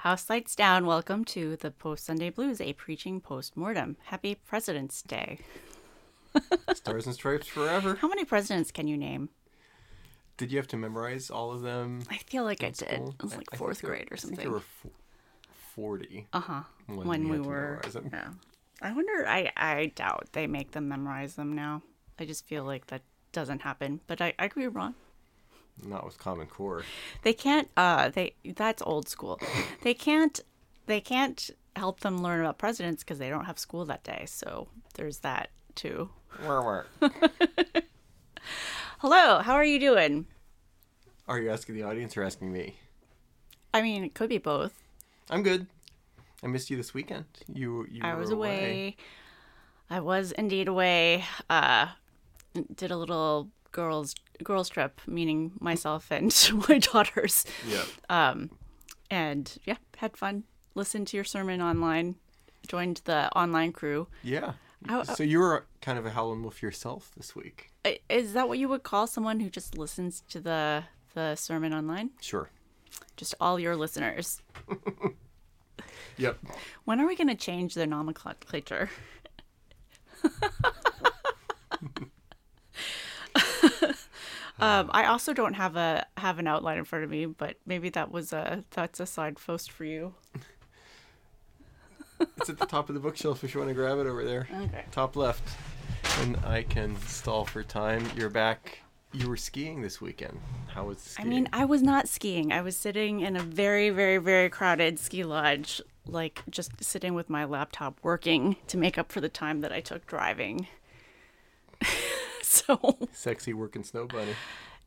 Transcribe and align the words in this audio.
House 0.00 0.30
lights 0.30 0.54
down. 0.56 0.86
Welcome 0.86 1.24
to 1.26 1.56
the 1.56 1.70
Post 1.70 2.06
Sunday 2.06 2.30
Blues, 2.30 2.60
a 2.60 2.72
preaching 2.72 3.20
post 3.20 3.54
mortem. 3.56 3.96
Happy 4.04 4.34
President's 4.34 5.02
Day. 5.02 5.40
Stars 6.74 7.04
and 7.06 7.14
stripes 7.14 7.46
forever. 7.48 7.96
How 7.96 8.08
many 8.08 8.24
presidents 8.24 8.70
can 8.70 8.88
you 8.88 8.96
name? 8.96 9.28
Did 10.38 10.50
you 10.52 10.56
have 10.58 10.68
to 10.68 10.78
memorize 10.78 11.28
all 11.28 11.52
of 11.52 11.60
them? 11.60 12.00
I 12.10 12.16
feel 12.16 12.44
like 12.44 12.62
I 12.62 12.68
did. 12.70 12.76
school? 12.78 13.14
It 13.18 13.22
was 13.22 13.36
like 13.36 13.48
I 13.52 13.56
fourth 13.56 13.82
grade 13.82 14.08
or 14.10 14.14
I 14.14 14.16
think 14.16 14.20
something. 14.20 14.38
there 14.38 14.50
were 14.52 14.60
fo- 14.60 14.90
40. 15.74 16.28
Uh 16.32 16.40
huh. 16.40 16.62
when 16.86 17.06
When, 17.06 17.24
we 17.28 17.30
we 17.32 17.36
had 17.36 17.42
to 17.42 17.48
were. 17.50 17.80
them. 17.92 18.10
Yeah. 18.12 18.28
I 18.80 18.92
wonder. 18.92 19.26
I 19.28 19.52
I 19.56 19.92
doubt 19.94 20.30
they 20.32 20.46
make 20.46 20.70
them 20.70 20.88
memorize 20.88 21.34
them 21.34 21.52
now. 21.54 21.82
I 22.18 22.24
just 22.24 22.46
feel 22.46 22.64
like 22.64 22.86
that 22.86 23.02
doesn't 23.32 23.60
happen. 23.60 24.00
But 24.06 24.22
I 24.22 24.32
I 24.38 24.48
could 24.48 24.60
be 24.60 24.68
wrong. 24.68 24.94
Not 25.84 26.04
with 26.04 26.18
Common 26.18 26.46
Core. 26.46 26.82
They 27.22 27.32
can't. 27.32 27.68
Uh. 27.76 28.08
They. 28.10 28.34
That's 28.44 28.82
old 28.82 29.08
school. 29.08 29.40
They 29.82 29.94
can't. 29.94 30.40
They 30.86 31.00
can't 31.00 31.50
help 31.76 32.00
them 32.00 32.22
learn 32.22 32.40
about 32.40 32.58
presidents 32.58 33.02
because 33.02 33.18
they 33.18 33.30
don't 33.30 33.44
have 33.46 33.58
school 33.58 33.84
that 33.86 34.04
day. 34.04 34.24
So 34.26 34.68
there's 34.94 35.18
that 35.18 35.50
too. 35.74 36.10
Hello. 38.98 39.38
How 39.38 39.54
are 39.54 39.64
you 39.64 39.78
doing? 39.80 40.26
Are 41.28 41.38
you 41.38 41.50
asking 41.50 41.76
the 41.76 41.84
audience 41.84 42.16
or 42.16 42.24
asking 42.24 42.52
me? 42.52 42.76
I 43.72 43.82
mean, 43.82 44.02
it 44.04 44.14
could 44.14 44.28
be 44.28 44.38
both. 44.38 44.74
I'm 45.30 45.42
good. 45.42 45.66
I 46.42 46.48
missed 46.48 46.70
you 46.70 46.76
this 46.76 46.92
weekend. 46.92 47.26
You, 47.52 47.86
you 47.90 48.02
I 48.02 48.14
was 48.14 48.30
away. 48.30 48.96
I 49.88 50.00
was 50.00 50.32
indeed 50.32 50.68
away. 50.68 51.24
Uh, 51.48 51.88
did 52.74 52.90
a 52.90 52.96
little 52.96 53.48
girls 53.72 54.14
girls 54.42 54.68
trip, 54.68 55.00
meaning 55.06 55.52
myself 55.60 56.10
and 56.10 56.34
my 56.68 56.78
daughters, 56.78 57.44
Yeah. 57.68 57.84
Um, 58.08 58.50
and 59.10 59.56
yeah, 59.64 59.76
had 59.98 60.16
fun. 60.16 60.44
Listened 60.74 61.06
to 61.08 61.16
your 61.16 61.24
sermon 61.24 61.60
online. 61.60 62.14
Joined 62.68 63.02
the 63.04 63.30
online 63.36 63.72
crew. 63.72 64.06
Yeah. 64.22 64.52
How- 64.88 65.02
so 65.02 65.22
you 65.22 65.40
were 65.40 65.66
kind 65.82 65.98
of 65.98 66.06
a 66.06 66.10
howlin' 66.10 66.42
wolf 66.42 66.62
yourself 66.62 67.10
this 67.16 67.34
week. 67.36 67.70
Is 68.08 68.32
that 68.34 68.48
what 68.48 68.58
you 68.58 68.68
would 68.68 68.82
call 68.82 69.06
someone 69.06 69.40
who 69.40 69.50
just 69.50 69.76
listens 69.76 70.22
to 70.30 70.40
the 70.40 70.84
the 71.14 71.34
sermon 71.34 71.72
online? 71.74 72.10
Sure. 72.20 72.50
Just 73.16 73.34
all 73.40 73.58
your 73.60 73.76
listeners. 73.76 74.40
Yep. 76.16 76.38
When 76.84 77.00
are 77.00 77.06
we 77.06 77.16
going 77.16 77.28
to 77.28 77.34
change 77.34 77.72
the 77.72 77.86
nomenclature? 77.86 78.90
um, 84.60 84.90
I 84.92 85.06
also 85.06 85.32
don't 85.32 85.54
have 85.54 85.76
a 85.76 86.06
have 86.16 86.38
an 86.38 86.46
outline 86.46 86.78
in 86.78 86.84
front 86.84 87.04
of 87.04 87.10
me, 87.10 87.26
but 87.26 87.56
maybe 87.66 87.88
that 87.90 88.10
was 88.10 88.32
a 88.32 88.64
that's 88.70 89.00
a 89.00 89.06
side 89.06 89.36
post 89.36 89.70
for 89.70 89.84
you. 89.84 90.14
It's 92.36 92.50
at 92.50 92.58
the 92.58 92.66
top 92.66 92.88
of 92.88 92.94
the 92.94 93.00
bookshelf 93.00 93.44
if 93.44 93.54
you 93.54 93.60
want 93.60 93.70
to 93.70 93.74
grab 93.74 93.98
it 93.98 94.06
over 94.06 94.24
there. 94.24 94.46
Okay. 94.64 94.84
Top 94.90 95.16
left. 95.16 95.42
And 96.20 96.36
I 96.44 96.62
can 96.62 97.00
stall 97.02 97.44
for 97.44 97.62
time. 97.62 98.04
You're 98.16 98.30
back. 98.30 98.80
You 99.12 99.28
were 99.28 99.36
skiing 99.36 99.80
this 99.80 100.00
weekend. 100.00 100.38
How 100.68 100.84
was 100.84 101.16
I 101.18 101.24
mean, 101.24 101.48
I 101.52 101.64
was 101.64 101.82
not 101.82 102.08
skiing. 102.08 102.52
I 102.52 102.60
was 102.60 102.76
sitting 102.76 103.20
in 103.20 103.36
a 103.36 103.42
very, 103.42 103.90
very, 103.90 104.18
very 104.18 104.48
crowded 104.48 104.98
ski 104.98 105.24
lodge, 105.24 105.80
like 106.06 106.42
just 106.48 106.84
sitting 106.84 107.14
with 107.14 107.28
my 107.28 107.44
laptop 107.44 107.98
working 108.02 108.56
to 108.68 108.76
make 108.76 108.98
up 108.98 109.10
for 109.10 109.20
the 109.20 109.28
time 109.28 109.62
that 109.62 109.72
I 109.72 109.80
took 109.80 110.06
driving. 110.06 110.68
so 112.66 112.98
Sexy 113.12 113.52
working 113.54 113.84
snow 113.84 114.06
bunny. 114.06 114.34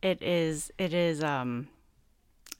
it 0.01 0.21
is 0.21 0.71
it 0.77 0.93
is 0.93 1.23
um 1.23 1.69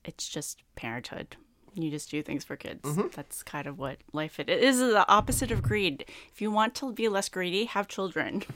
it's 0.06 0.30
just 0.30 0.62
parenthood. 0.76 1.36
You 1.76 1.90
just 1.90 2.10
do 2.12 2.22
things 2.22 2.44
for 2.44 2.56
kids. 2.56 2.88
That's 3.16 3.42
kind 3.44 3.66
of 3.68 3.80
what 3.80 3.98
life 4.14 4.40
it 4.40 4.50
is 4.50 4.78
the 4.80 5.06
opposite 5.10 5.50
of 5.52 5.62
greed. 5.64 6.06
If 6.32 6.42
you 6.42 6.52
want 6.52 6.76
to 6.76 6.94
be 6.94 7.10
less 7.10 7.30
greedy 7.30 7.66
have 7.66 7.88
children. 7.88 8.44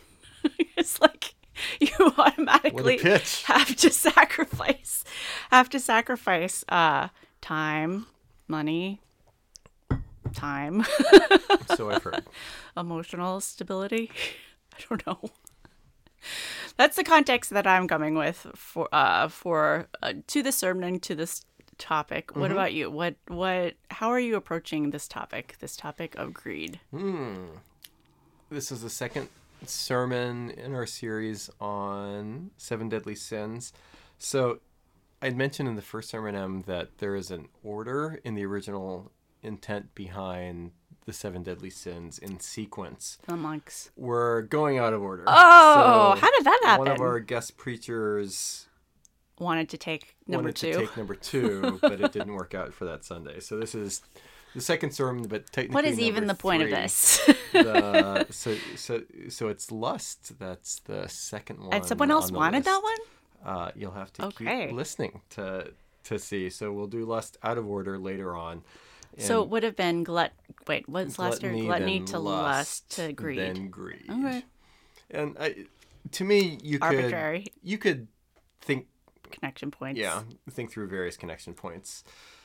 It's 0.77 1.01
like 1.01 1.33
you 1.81 1.89
automatically 2.17 2.99
have 3.45 3.75
to 3.77 3.89
sacrifice 3.89 5.03
have 5.49 5.67
to 5.69 5.79
sacrifice 5.79 6.63
uh 6.69 7.07
time 7.41 8.05
money 8.47 9.01
time. 10.33 10.85
So 11.75 11.89
I've 11.89 12.03
heard. 12.03 12.23
emotional 12.77 13.41
stability. 13.41 14.11
I 14.75 14.77
don't 14.87 15.05
know 15.07 15.31
that's 16.77 16.95
the 16.95 17.03
context 17.03 17.49
that 17.51 17.67
i'm 17.67 17.87
coming 17.87 18.15
with 18.15 18.47
for 18.55 18.87
uh 18.91 19.27
for 19.27 19.87
uh, 20.01 20.13
to 20.27 20.43
the 20.43 20.51
sermon 20.51 20.83
and 20.83 21.01
to 21.03 21.15
this 21.15 21.45
topic. 21.77 22.35
What 22.35 22.51
about 22.51 22.73
you? 22.73 22.89
What 22.89 23.15
what 23.27 23.75
how 23.91 24.09
are 24.09 24.19
you 24.19 24.35
approaching 24.35 24.89
this 24.91 25.07
topic 25.07 25.55
this 25.59 25.75
topic 25.75 26.15
of 26.15 26.33
greed? 26.33 26.79
This 28.49 28.71
is 28.71 28.81
the 28.81 28.89
second 28.89 29.29
sermon 29.65 30.51
in 30.51 30.73
our 30.73 30.85
series 30.85 31.49
on 31.59 32.51
seven 32.57 32.89
deadly 32.89 33.15
sins. 33.15 33.73
So 34.17 34.59
I'd 35.21 35.35
mentioned 35.35 35.67
in 35.67 35.75
the 35.75 35.81
first 35.81 36.09
sermon 36.09 36.35
M 36.35 36.63
that 36.67 36.97
there 36.99 37.15
is 37.15 37.31
an 37.31 37.47
order 37.63 38.19
in 38.23 38.35
the 38.35 38.45
original 38.45 39.11
intent 39.41 39.93
behind 39.95 40.71
the 41.07 41.13
seven 41.13 41.41
deadly 41.41 41.69
sins 41.71 42.19
in 42.19 42.39
sequence. 42.39 43.17
the 43.25 43.35
monks 43.35 43.89
We're 43.95 44.41
going 44.43 44.77
out 44.77 44.93
of 44.93 45.01
order. 45.01 45.23
Oh, 45.25 46.15
how 46.19 46.29
did 46.37 46.45
that 46.45 46.59
happen? 46.63 46.85
One 46.85 46.93
of 46.93 47.01
our 47.01 47.19
guest 47.19 47.57
preachers 47.57 48.67
wanted 49.39 49.69
to 49.69 49.77
take 49.77 50.15
number 50.27 50.43
wanted 50.49 50.55
two 50.57 50.73
to 50.73 50.77
take 50.79 50.97
number 50.97 51.15
two, 51.15 51.79
but 51.81 52.01
it 52.01 52.11
didn't 52.11 52.33
work 52.33 52.53
out 52.53 52.73
for 52.73 52.85
that 52.85 53.05
Sunday. 53.05 53.39
So 53.39 53.57
this 53.57 53.73
is 53.73 54.01
the 54.53 54.61
second 54.61 54.91
sermon, 54.91 55.23
but 55.27 55.45
technically 55.51 55.73
what 55.75 55.85
is 55.85 55.99
even 55.99 56.27
the 56.27 56.33
point 56.35 56.61
three. 56.63 56.71
of 56.73 56.77
this 56.77 57.25
the, 57.53 58.27
so 58.31 58.55
so 58.75 59.01
so 59.29 59.47
it's 59.47 59.71
lust. 59.71 60.37
That's 60.39 60.79
the 60.79 61.07
second 61.07 61.59
one. 61.61 61.73
and 61.73 61.85
someone 61.85 62.11
else 62.11 62.31
wanted 62.31 62.65
that 62.65 62.81
one 62.83 63.47
Uh, 63.55 63.71
you'll 63.75 63.91
have 63.91 64.11
to 64.13 64.25
Okay. 64.25 64.67
keep 64.67 64.75
listening 64.75 65.21
to 65.31 65.71
to 66.03 66.19
see. 66.19 66.49
So 66.49 66.73
we'll 66.73 66.87
do 66.87 67.05
lust 67.05 67.37
out 67.43 67.57
of 67.57 67.65
order 67.67 67.97
later 67.97 68.35
on. 68.35 68.63
So 69.17 69.41
it 69.41 69.49
would 69.49 69.63
have 69.63 69.75
been 69.75 70.03
glut 70.03 70.31
wait 70.67 70.87
what's 70.87 71.17
last 71.17 71.43
year 71.43 71.53
gluttony 71.53 72.01
to 72.01 72.19
lust 72.19 72.89
to 72.95 73.13
greed 73.13 73.39
Then 73.39 73.69
greed. 73.69 74.05
Okay. 74.09 74.43
And 75.09 75.37
I, 75.39 75.55
to 76.11 76.23
me, 76.23 76.59
you 76.61 76.79
Arbitrary. 76.81 77.43
could 77.43 77.51
you 77.63 77.77
could 77.77 78.07
think 78.61 78.87
connection 79.31 79.71
points 79.71 79.99
yeah 79.99 80.23
think 80.49 80.71
through 80.71 80.87
various 80.87 81.17
connection 81.17 81.53
points. 81.53 82.03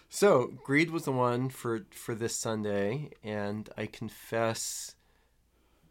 So 0.08 0.52
greed 0.62 0.90
was 0.90 1.04
the 1.04 1.12
one 1.12 1.48
for 1.48 1.86
for 1.90 2.14
this 2.14 2.36
Sunday, 2.36 3.10
and 3.24 3.70
I 3.78 3.86
confess 3.86 4.94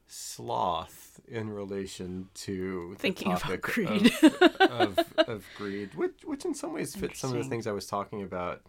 sloth 0.07 1.21
in 1.27 1.49
relation 1.49 2.27
to 2.33 2.89
the 2.91 2.99
Thinking 2.99 3.31
about 3.31 3.61
greed. 3.61 4.11
of, 4.21 4.99
of, 4.99 4.99
of 5.17 5.45
greed, 5.57 5.95
which 5.95 6.23
which 6.23 6.45
in 6.45 6.53
some 6.53 6.73
ways 6.73 6.95
fits 6.95 7.19
some 7.19 7.31
of 7.35 7.41
the 7.41 7.49
things 7.49 7.65
I 7.65 7.71
was 7.71 7.87
talking 7.87 8.21
about, 8.21 8.61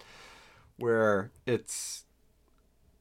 where 0.82 1.31
it's 1.47 2.04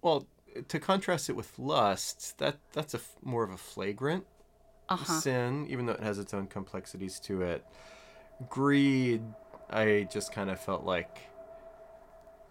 well 0.02 0.28
to 0.68 0.80
contrast 0.80 1.30
it 1.30 1.36
with 1.36 1.58
lust 1.58 2.38
that 2.38 2.58
that's 2.74 2.94
a 2.94 3.00
more 3.24 3.44
of 3.44 3.50
a 3.52 3.58
flagrant 3.58 4.26
uh-huh 4.90 5.06
sin, 5.20 5.66
even 5.70 5.86
though 5.86 5.94
it 5.94 6.04
has 6.04 6.20
its 6.20 6.34
own 6.34 6.48
complexities 6.48 7.20
to 7.22 7.42
it. 7.42 7.66
Greed, 8.50 9.22
I 9.70 10.08
just 10.12 10.32
kind 10.34 10.50
of 10.50 10.60
felt 10.60 10.84
like, 10.84 11.20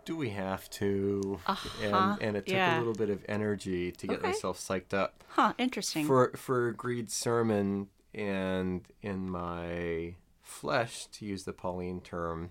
do 0.05 0.17
we 0.17 0.31
have 0.31 0.69
to? 0.71 1.39
Uh-huh, 1.47 1.87
And 1.87 2.23
and 2.23 2.37
it 2.37 2.47
took 2.47 2.55
yeah. 2.55 2.77
a 2.77 2.79
little 2.79 2.95
bit 2.95 3.11
of 3.11 3.25
energy 3.29 3.93
to 3.93 4.07
get 4.07 4.19
Okay. 4.19 4.29
myself 4.29 4.59
psyched 4.59 4.95
up 4.95 5.23
huh 5.29 5.53
interesting 5.59 6.07
for 6.07 6.33
for 6.37 6.73
greed 6.73 7.11
sermon 7.11 7.89
and 8.15 8.83
in 9.03 9.29
my 9.31 10.15
flesh, 10.43 11.07
to 11.07 11.25
use 11.25 11.45
the 11.45 11.53
Pauline 11.53 12.01
term. 12.01 12.51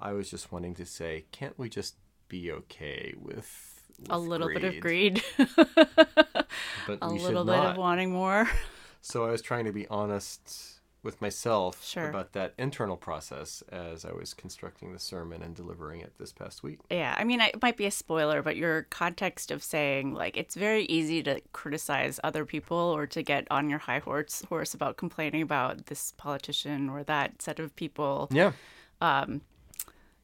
I 0.00 0.12
was 0.12 0.30
just 0.30 0.50
wanting 0.52 0.74
to 0.76 0.86
say, 0.86 1.24
can't 1.32 1.58
we 1.58 1.68
just 1.68 1.96
be 2.28 2.50
okay 2.52 3.14
with, 3.18 3.82
a 4.08 4.18
with 4.18 4.28
little 4.28 4.48
bit 4.48 4.64
of 4.64 4.80
greed 4.80 5.22
but 5.56 6.98
a 7.02 7.08
little 7.08 7.44
bit 7.44 7.54
of 7.54 7.76
wanting 7.76 8.12
more 8.12 8.48
So 9.02 9.24
I 9.24 9.30
was 9.30 9.40
trying 9.42 9.64
to 9.64 9.72
be 9.72 9.86
honest 9.88 10.80
with 11.02 11.22
myself 11.22 11.82
Sure. 11.82 12.08
about 12.10 12.34
that 12.34 12.52
internal 12.58 12.96
process 12.98 13.62
as 13.72 14.04
I 14.04 14.12
was 14.12 14.34
constructing 14.34 14.92
the 14.92 14.98
sermon 14.98 15.42
and 15.42 15.56
delivering 15.56 16.02
it 16.02 16.12
this 16.18 16.32
past 16.32 16.62
week. 16.62 16.80
Yeah, 16.90 17.14
I 17.18 17.24
mean, 17.24 17.40
it 17.40 17.62
might 17.62 17.78
be 17.78 17.86
a 17.86 17.90
spoiler, 17.90 18.42
but 18.42 18.56
your 18.56 18.82
context 18.90 19.50
of 19.50 19.62
saying 19.62 20.12
like 20.12 20.36
it's 20.36 20.54
very 20.54 20.84
easy 20.84 21.22
to 21.22 21.40
criticize 21.54 22.20
other 22.22 22.44
people 22.44 22.76
or 22.76 23.06
to 23.06 23.22
get 23.22 23.46
on 23.50 23.70
your 23.70 23.78
high 23.78 24.00
horse 24.00 24.42
horse 24.50 24.74
about 24.74 24.98
complaining 24.98 25.40
about 25.40 25.86
this 25.86 26.12
politician 26.18 26.90
or 26.90 27.02
that 27.04 27.40
set 27.40 27.58
of 27.58 27.74
people 27.76 28.28
Yeah. 28.30 28.52
Um, 29.00 29.40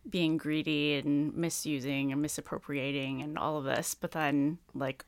being 0.08 0.36
greedy 0.36 0.94
and 0.94 1.34
misusing 1.34 2.12
and 2.12 2.22
misappropriating 2.22 3.22
and 3.22 3.38
all 3.38 3.58
of 3.58 3.64
this, 3.64 3.94
but 3.94 4.12
then 4.12 4.58
like 4.74 5.04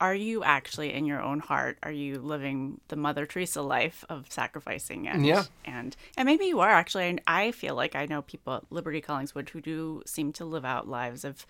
are 0.00 0.14
you 0.14 0.44
actually 0.44 0.92
in 0.92 1.06
your 1.06 1.20
own 1.20 1.40
heart 1.40 1.76
are 1.82 1.90
you 1.90 2.20
living 2.20 2.80
the 2.88 2.94
mother 2.94 3.26
teresa 3.26 3.60
life 3.62 4.04
of 4.08 4.26
sacrificing 4.30 5.08
and 5.08 5.24
Yeah. 5.24 5.42
and 5.64 5.96
and 6.16 6.26
maybe 6.26 6.44
you 6.44 6.60
are 6.60 6.70
actually 6.70 7.08
and 7.08 7.20
i 7.26 7.50
feel 7.50 7.74
like 7.74 7.96
i 7.96 8.04
know 8.06 8.22
people 8.22 8.52
at 8.52 8.70
liberti 8.70 9.02
collingswood 9.04 9.48
who 9.48 9.60
do 9.60 10.02
seem 10.06 10.32
to 10.34 10.44
live 10.44 10.64
out 10.64 10.86
lives 10.86 11.24
of 11.24 11.46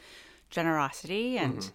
generosity 0.48 1.36
and 1.36 1.72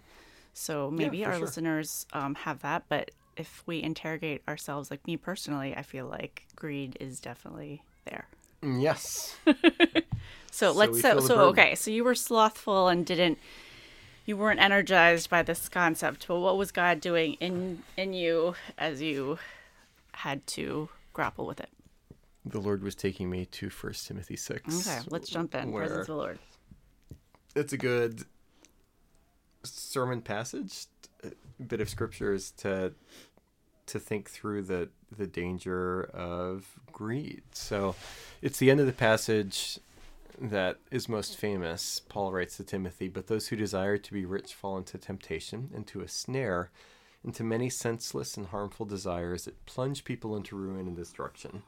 so 0.54 0.90
maybe 0.90 1.18
Mm-hmm. 1.18 1.26
our 1.30 1.36
sure. 1.38 1.46
listeners 1.46 2.06
um, 2.14 2.34
have 2.34 2.60
that 2.62 2.84
but 2.88 3.10
if 3.36 3.62
we 3.66 3.80
interrogate 3.82 4.42
ourselves 4.48 4.90
like 4.90 5.06
me 5.06 5.16
personally 5.16 5.76
i 5.76 5.82
feel 5.82 6.06
like 6.06 6.46
greed 6.56 6.96
is 7.00 7.20
definitely 7.20 7.82
there 8.06 8.26
Mm, 8.64 8.80
Yes. 8.82 9.36
so 10.52 10.70
let's 10.70 11.00
so, 11.00 11.18
so 11.18 11.40
okay. 11.46 11.74
So 11.74 11.90
you 11.90 12.04
were 12.04 12.14
slothful 12.14 12.86
and 12.86 13.04
didn't 13.04 13.38
you 14.24 14.36
weren't 14.36 14.60
energized 14.60 15.28
by 15.28 15.42
this 15.42 15.68
concept, 15.68 16.28
but 16.28 16.38
what 16.38 16.56
was 16.56 16.70
God 16.70 17.00
doing 17.00 17.34
in 17.40 17.82
in 17.96 18.12
you 18.12 18.54
as 18.78 19.02
you 19.02 19.38
had 20.12 20.46
to 20.48 20.88
grapple 21.12 21.46
with 21.46 21.58
it? 21.58 21.70
the 22.44 22.60
Lord 22.60 22.82
was 22.82 22.94
taking 22.94 23.30
me 23.30 23.46
to 23.46 23.70
First 23.70 24.06
Timothy 24.06 24.36
six. 24.36 24.86
Okay, 24.86 25.00
let's 25.08 25.28
jump 25.28 25.54
in. 25.54 25.72
Presence 25.72 26.00
of 26.00 26.06
the 26.06 26.14
Lord. 26.14 26.38
it's 27.54 27.72
a 27.72 27.78
good 27.78 28.24
sermon 29.62 30.20
passage, 30.22 30.86
a 31.24 31.30
bit 31.62 31.80
of 31.80 31.88
scriptures 31.88 32.50
to 32.58 32.92
to 33.86 33.98
think 33.98 34.30
through 34.30 34.62
the 34.62 34.88
the 35.16 35.26
danger 35.26 36.04
of 36.04 36.66
greed. 36.90 37.42
So, 37.52 37.94
it's 38.40 38.58
the 38.58 38.70
end 38.70 38.80
of 38.80 38.86
the 38.86 38.92
passage 38.92 39.78
that 40.40 40.78
is 40.90 41.08
most 41.08 41.36
famous. 41.36 42.00
Paul 42.08 42.32
writes 42.32 42.56
to 42.56 42.64
Timothy, 42.64 43.08
"But 43.08 43.26
those 43.26 43.48
who 43.48 43.56
desire 43.56 43.98
to 43.98 44.12
be 44.12 44.24
rich 44.24 44.54
fall 44.54 44.78
into 44.78 44.98
temptation, 44.98 45.70
into 45.74 46.00
a 46.00 46.08
snare, 46.08 46.70
into 47.24 47.44
many 47.44 47.70
senseless 47.70 48.36
and 48.36 48.46
harmful 48.46 48.86
desires 48.86 49.44
that 49.44 49.64
plunge 49.66 50.04
people 50.04 50.36
into 50.36 50.56
ruin 50.56 50.86
and 50.86 50.96
destruction." 50.96 51.62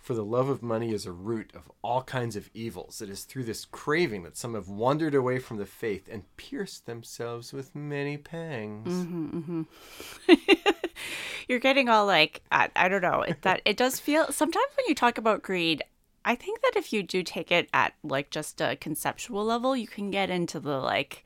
For 0.00 0.14
the 0.14 0.24
love 0.24 0.48
of 0.48 0.62
money 0.62 0.92
is 0.94 1.04
a 1.04 1.12
root 1.12 1.52
of 1.54 1.70
all 1.82 2.02
kinds 2.02 2.34
of 2.34 2.48
evils. 2.54 3.02
It 3.02 3.10
is 3.10 3.24
through 3.24 3.44
this 3.44 3.66
craving 3.66 4.22
that 4.22 4.36
some 4.36 4.54
have 4.54 4.68
wandered 4.68 5.14
away 5.14 5.38
from 5.38 5.58
the 5.58 5.66
faith 5.66 6.08
and 6.10 6.24
pierced 6.38 6.86
themselves 6.86 7.52
with 7.52 7.74
many 7.74 8.16
pangs. 8.16 8.88
Mm-hmm, 8.88 9.38
mm-hmm. 9.38 10.34
You're 11.48 11.58
getting 11.58 11.90
all 11.90 12.06
like 12.06 12.40
I, 12.50 12.70
I 12.74 12.88
don't 12.88 13.02
know. 13.02 13.22
It, 13.22 13.42
that 13.42 13.60
it 13.66 13.76
does 13.76 14.00
feel 14.00 14.32
sometimes 14.32 14.72
when 14.74 14.86
you 14.88 14.94
talk 14.94 15.18
about 15.18 15.42
greed. 15.42 15.84
I 16.24 16.34
think 16.34 16.60
that 16.62 16.72
if 16.76 16.92
you 16.92 17.02
do 17.02 17.22
take 17.22 17.50
it 17.50 17.68
at 17.72 17.94
like 18.02 18.30
just 18.30 18.60
a 18.60 18.76
conceptual 18.76 19.44
level, 19.44 19.76
you 19.76 19.86
can 19.86 20.10
get 20.10 20.30
into 20.30 20.60
the 20.60 20.78
like. 20.78 21.24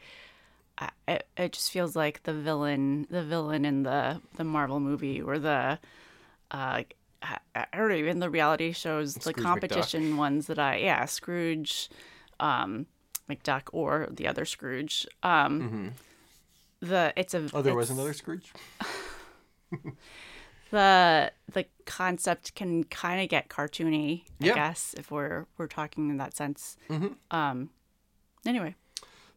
I- 0.78 0.90
It, 1.06 1.26
it 1.36 1.52
just 1.52 1.70
feels 1.70 1.94
like 1.96 2.22
the 2.24 2.32
villain, 2.34 3.06
the 3.10 3.22
villain 3.22 3.64
in 3.64 3.82
the 3.84 4.20
the 4.36 4.44
Marvel 4.44 4.80
movie, 4.80 5.20
or 5.22 5.38
the, 5.38 5.78
uh, 6.50 6.82
I, 7.22 7.38
I 7.54 7.66
don't 7.76 7.88
know, 7.88 7.94
even 7.94 8.18
the 8.18 8.28
reality 8.30 8.72
shows, 8.72 9.14
the 9.14 9.20
Scrooge 9.20 9.36
McDuck. 9.36 9.42
competition 9.42 10.16
ones 10.16 10.46
that 10.48 10.58
I 10.58 10.76
yeah, 10.78 11.04
Scrooge, 11.06 11.90
um, 12.40 12.86
McDuck, 13.30 13.68
or 13.72 14.08
the 14.10 14.26
other 14.26 14.44
Scrooge. 14.44 15.06
Um, 15.22 15.60
mm-hmm. 15.62 15.88
the 16.80 17.12
it's 17.16 17.34
a 17.34 17.48
Oh, 17.54 17.62
there 17.62 17.74
was 17.76 17.90
another 17.90 18.12
Scrooge? 18.12 18.52
the 20.70 21.32
the 21.52 21.66
concept 21.86 22.54
can 22.54 22.84
kind 22.84 23.20
of 23.20 23.28
get 23.28 23.48
cartoony, 23.48 24.22
I 24.40 24.46
Yeah. 24.46 24.54
guess, 24.54 24.94
if 24.96 25.10
we're 25.10 25.46
we're 25.58 25.66
talking 25.66 26.10
in 26.10 26.16
that 26.18 26.36
sense. 26.36 26.76
Um, 27.30 27.70
anyway, 28.46 28.74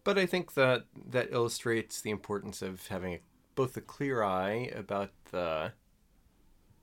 But 0.03 0.18
I 0.18 0.25
think 0.25 0.53
that 0.53 0.85
that 1.09 1.29
illustrates 1.31 2.01
the 2.01 2.09
importance 2.12 2.62
of 2.62 2.88
having 2.88 3.13
a, 3.15 3.19
both 3.56 3.75
a 3.77 3.81
clear 3.81 4.24
eye 4.24 4.71
about 4.75 5.12
the 5.31 5.74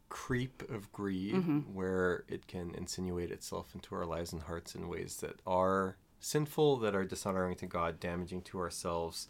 creep 0.08 0.62
of 0.70 0.92
greed, 0.92 1.34
where 1.72 2.24
it 2.28 2.46
can 2.46 2.74
insinuate 2.74 3.30
itself 3.30 3.74
into 3.74 3.94
our 3.94 4.04
lives 4.04 4.32
and 4.32 4.42
hearts 4.42 4.74
in 4.74 4.88
ways 4.88 5.16
that 5.16 5.40
are 5.46 5.96
sinful, 6.20 6.76
that 6.78 6.94
are 6.94 7.04
dishonoring 7.04 7.56
to 7.56 7.66
God, 7.66 7.98
damaging 7.98 8.42
to 8.42 8.58
ourselves. 8.58 9.26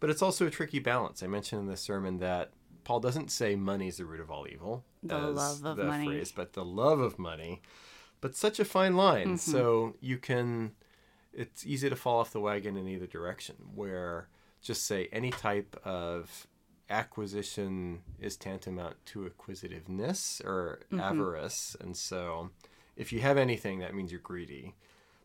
But 0.00 0.10
it's 0.10 0.22
also 0.22 0.46
a 0.46 0.50
tricky 0.50 0.78
balance. 0.80 1.22
I 1.22 1.26
mentioned 1.28 1.62
in 1.62 1.66
the 1.68 1.76
sermon 1.76 2.18
that 2.18 2.52
Paul 2.88 3.00
doesn't 3.00 3.30
say 3.30 3.54
money 3.54 3.88
is 3.88 3.98
the 3.98 4.06
root 4.06 4.18
of 4.18 4.30
all 4.30 4.46
evil, 4.48 4.82
The 5.02 5.18
love 5.18 5.62
of 5.62 5.76
the 5.76 5.84
money. 5.84 6.06
phrase, 6.06 6.32
but 6.34 6.54
the 6.54 6.64
love 6.64 7.00
of 7.00 7.18
money. 7.18 7.60
But 8.22 8.34
such 8.34 8.58
a 8.58 8.64
fine 8.64 8.96
line. 8.96 9.26
Mm-hmm. 9.26 9.52
So 9.52 9.94
you 10.00 10.16
can 10.16 10.72
it's 11.34 11.66
easy 11.66 11.90
to 11.90 11.96
fall 11.96 12.18
off 12.18 12.32
the 12.32 12.40
wagon 12.40 12.78
in 12.78 12.88
either 12.88 13.06
direction 13.06 13.56
where 13.74 14.28
just 14.62 14.86
say 14.86 15.06
any 15.12 15.30
type 15.30 15.78
of 15.84 16.46
acquisition 16.88 18.00
is 18.18 18.38
tantamount 18.38 18.96
to 19.04 19.26
acquisitiveness 19.26 20.40
or 20.42 20.80
mm-hmm. 20.90 20.98
avarice 20.98 21.76
and 21.82 21.94
so 21.94 22.48
if 22.96 23.12
you 23.12 23.20
have 23.20 23.36
anything 23.36 23.80
that 23.80 23.94
means 23.94 24.10
you're 24.10 24.18
greedy 24.22 24.74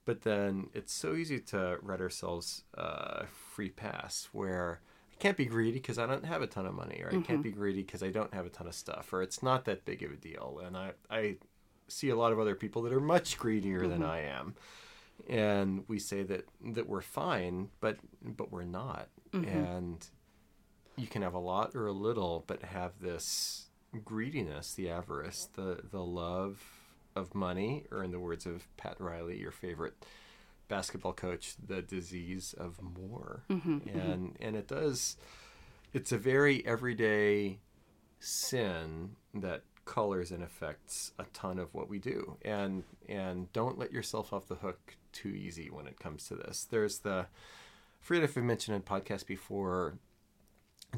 but 0.04 0.24
then 0.24 0.68
it's 0.74 0.94
so 0.94 1.16
easy 1.16 1.40
to 1.40 1.78
write 1.82 2.02
ourselves 2.02 2.64
a 2.74 3.26
free 3.28 3.70
pass 3.70 4.28
where 4.34 4.82
can't 5.24 5.38
be 5.38 5.46
greedy 5.46 5.80
because 5.80 5.98
I 5.98 6.06
don't 6.06 6.26
have 6.26 6.42
a 6.42 6.48
ton 6.48 6.66
of 6.66 6.74
money, 6.74 7.02
or 7.02 7.08
I 7.08 7.12
can't 7.12 7.26
mm-hmm. 7.26 7.42
be 7.44 7.52
greedy 7.52 7.82
because 7.82 8.04
I 8.04 8.10
don't 8.10 8.34
have 8.34 8.46
a 8.46 8.50
ton 8.50 8.68
of 8.68 8.76
stuff, 8.76 9.14
or 9.14 9.22
it's 9.22 9.42
not 9.42 9.64
that 9.66 9.86
big 9.86 10.04
of 10.04 10.12
a 10.12 10.18
deal. 10.18 10.60
And 10.66 10.76
I, 10.76 10.92
I 11.10 11.38
see 11.88 12.10
a 12.10 12.16
lot 12.18 12.34
of 12.34 12.40
other 12.40 12.56
people 12.56 12.82
that 12.82 12.92
are 12.92 13.00
much 13.00 13.38
greedier 13.38 13.88
than 13.88 14.02
mm-hmm. 14.02 14.12
I 14.12 14.20
am, 14.20 14.56
and 15.30 15.86
we 15.88 15.98
say 15.98 16.24
that 16.24 16.46
that 16.74 16.90
we're 16.90 17.02
fine, 17.02 17.70
but 17.80 18.00
but 18.22 18.52
we're 18.52 18.66
not. 18.66 19.08
Mm-hmm. 19.32 19.50
And 19.50 20.06
you 20.98 21.08
can 21.08 21.22
have 21.22 21.36
a 21.36 21.40
lot 21.40 21.74
or 21.74 21.88
a 21.88 21.94
little, 21.94 22.44
but 22.46 22.62
have 22.64 23.00
this 23.00 23.68
greediness, 24.04 24.74
the 24.74 24.90
avarice, 24.90 25.48
the 25.54 25.84
the 25.90 26.04
love 26.04 26.62
of 27.16 27.34
money, 27.34 27.86
or 27.92 28.04
in 28.04 28.12
the 28.12 28.20
words 28.20 28.46
of 28.46 28.68
Pat 28.76 28.98
Riley, 29.00 29.40
your 29.40 29.52
favorite 29.52 30.06
basketball 30.74 31.14
coach, 31.14 31.54
the 31.64 31.84
disease 31.84 32.56
of 32.58 32.82
more. 32.82 33.44
Mm-hmm, 33.48 33.78
mm-hmm. 33.78 34.00
and 34.00 34.38
and 34.40 34.56
it 34.56 34.68
does 34.68 35.18
it's 35.94 36.12
a 36.12 36.18
very 36.18 36.66
everyday 36.66 37.60
sin 38.20 39.12
that 39.36 39.62
colors 39.86 40.32
and 40.32 40.42
affects 40.42 41.12
a 41.20 41.26
ton 41.26 41.60
of 41.60 41.72
what 41.76 41.90
we 41.90 42.00
do. 42.00 42.38
And 42.44 42.86
and 43.08 43.54
don't 43.54 43.78
let 43.78 43.92
yourself 43.92 44.34
off 44.34 44.48
the 44.48 44.56
hook 44.56 44.98
too 45.12 45.30
easy 45.30 45.70
when 45.70 45.86
it 45.86 46.00
comes 46.00 46.28
to 46.30 46.36
this. 46.36 46.66
There's 46.68 47.00
the 47.00 47.28
I 47.28 48.02
forget 48.02 48.24
if 48.24 48.36
I 48.36 48.42
mentioned 48.42 48.76
in 48.76 48.82
podcast 48.82 49.28
before 49.28 50.00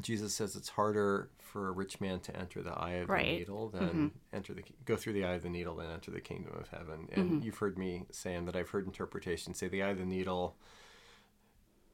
Jesus 0.00 0.34
says 0.34 0.56
it's 0.56 0.68
harder 0.70 1.30
for 1.38 1.68
a 1.68 1.72
rich 1.72 2.00
man 2.00 2.20
to 2.20 2.36
enter 2.36 2.62
the 2.62 2.72
eye 2.72 2.94
of 2.94 3.08
Right. 3.08 3.24
the 3.24 3.38
needle 3.38 3.68
than 3.70 3.82
mm-hmm. 3.88 4.06
enter 4.32 4.52
the 4.52 4.62
go 4.84 4.96
through 4.96 5.14
the 5.14 5.24
eye 5.24 5.32
of 5.34 5.42
the 5.42 5.48
needle 5.50 5.76
than 5.76 5.90
enter 5.90 6.10
the 6.10 6.20
kingdom 6.20 6.52
of 6.58 6.68
heaven. 6.68 7.08
And 7.12 7.30
mm-hmm. 7.30 7.42
you've 7.44 7.58
heard 7.58 7.78
me 7.78 8.04
saying 8.10 8.44
that 8.46 8.56
I've 8.56 8.70
heard 8.70 8.86
interpretations 8.86 9.58
say 9.58 9.68
the 9.68 9.82
eye 9.82 9.88
of 9.90 9.98
the 9.98 10.04
needle 10.04 10.56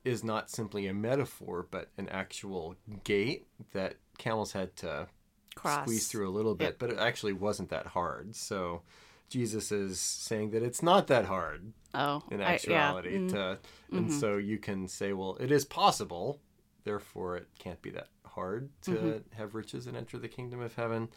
is 0.04 0.24
not 0.24 0.50
simply 0.50 0.86
a 0.88 0.94
metaphor, 0.94 1.66
but 1.70 1.90
an 1.96 2.08
actual 2.08 2.74
gate 3.04 3.46
that 3.72 3.94
camels 4.18 4.52
had 4.52 4.74
to 4.76 5.06
Cross. 5.54 5.84
squeeze 5.84 6.08
through 6.08 6.28
a 6.28 6.32
little 6.32 6.54
bit, 6.56 6.64
Yep. 6.64 6.78
but 6.80 6.90
it 6.90 6.98
actually 6.98 7.32
wasn't 7.34 7.68
that 7.70 7.86
hard. 7.88 8.34
So 8.34 8.82
Jesus 9.28 9.70
is 9.70 10.00
saying 10.00 10.50
that 10.50 10.62
it's 10.62 10.82
not 10.82 11.06
that 11.06 11.26
hard 11.26 11.72
Oh, 11.94 12.22
in 12.30 12.40
I- 12.40 12.44
yeah. 12.44 12.50
actuality 12.52 13.16
Mm. 13.18 13.30
to 13.30 13.58
and 13.92 14.06
mm-hmm. 14.08 14.18
so 14.18 14.36
you 14.38 14.58
can 14.58 14.88
say 14.88 15.12
well 15.12 15.36
it 15.40 15.52
is 15.52 15.64
possible 15.64 16.40
therefore 16.84 17.36
it 17.36 17.48
can't 17.58 17.80
be 17.82 17.90
that 17.90 18.08
hard 18.26 18.70
to 18.82 18.90
Mm-hmm. 18.92 19.36
have 19.38 19.54
riches 19.54 19.86
and 19.86 19.96
enter 19.96 20.18
the 20.18 20.28
kingdom 20.28 20.60
of 20.60 20.74
heaven 20.74 21.08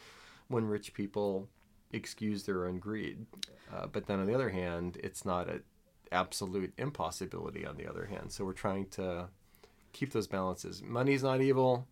when 0.48 0.66
rich 0.66 0.94
people 0.94 1.50
excuse 1.92 2.44
their 2.44 2.66
own 2.68 2.80
greed. 2.80 3.26
Uh, 3.74 3.88
but 3.88 4.06
then 4.08 4.20
on 4.20 4.26
the 4.28 4.34
other 4.36 4.50
hand 4.50 4.98
it's 5.04 5.24
not 5.26 5.48
an 5.50 5.64
absolute 6.12 6.74
impossibility 6.78 7.66
on 7.66 7.78
the 7.78 7.88
other 7.88 8.06
hand. 8.06 8.32
So 8.32 8.44
we're 8.46 8.54
trying 8.54 8.88
to 8.92 9.30
keep 9.94 10.12
those 10.12 10.28
balances. 10.28 10.82
Money's 10.84 11.24
not 11.24 11.42
evil. 11.42 11.88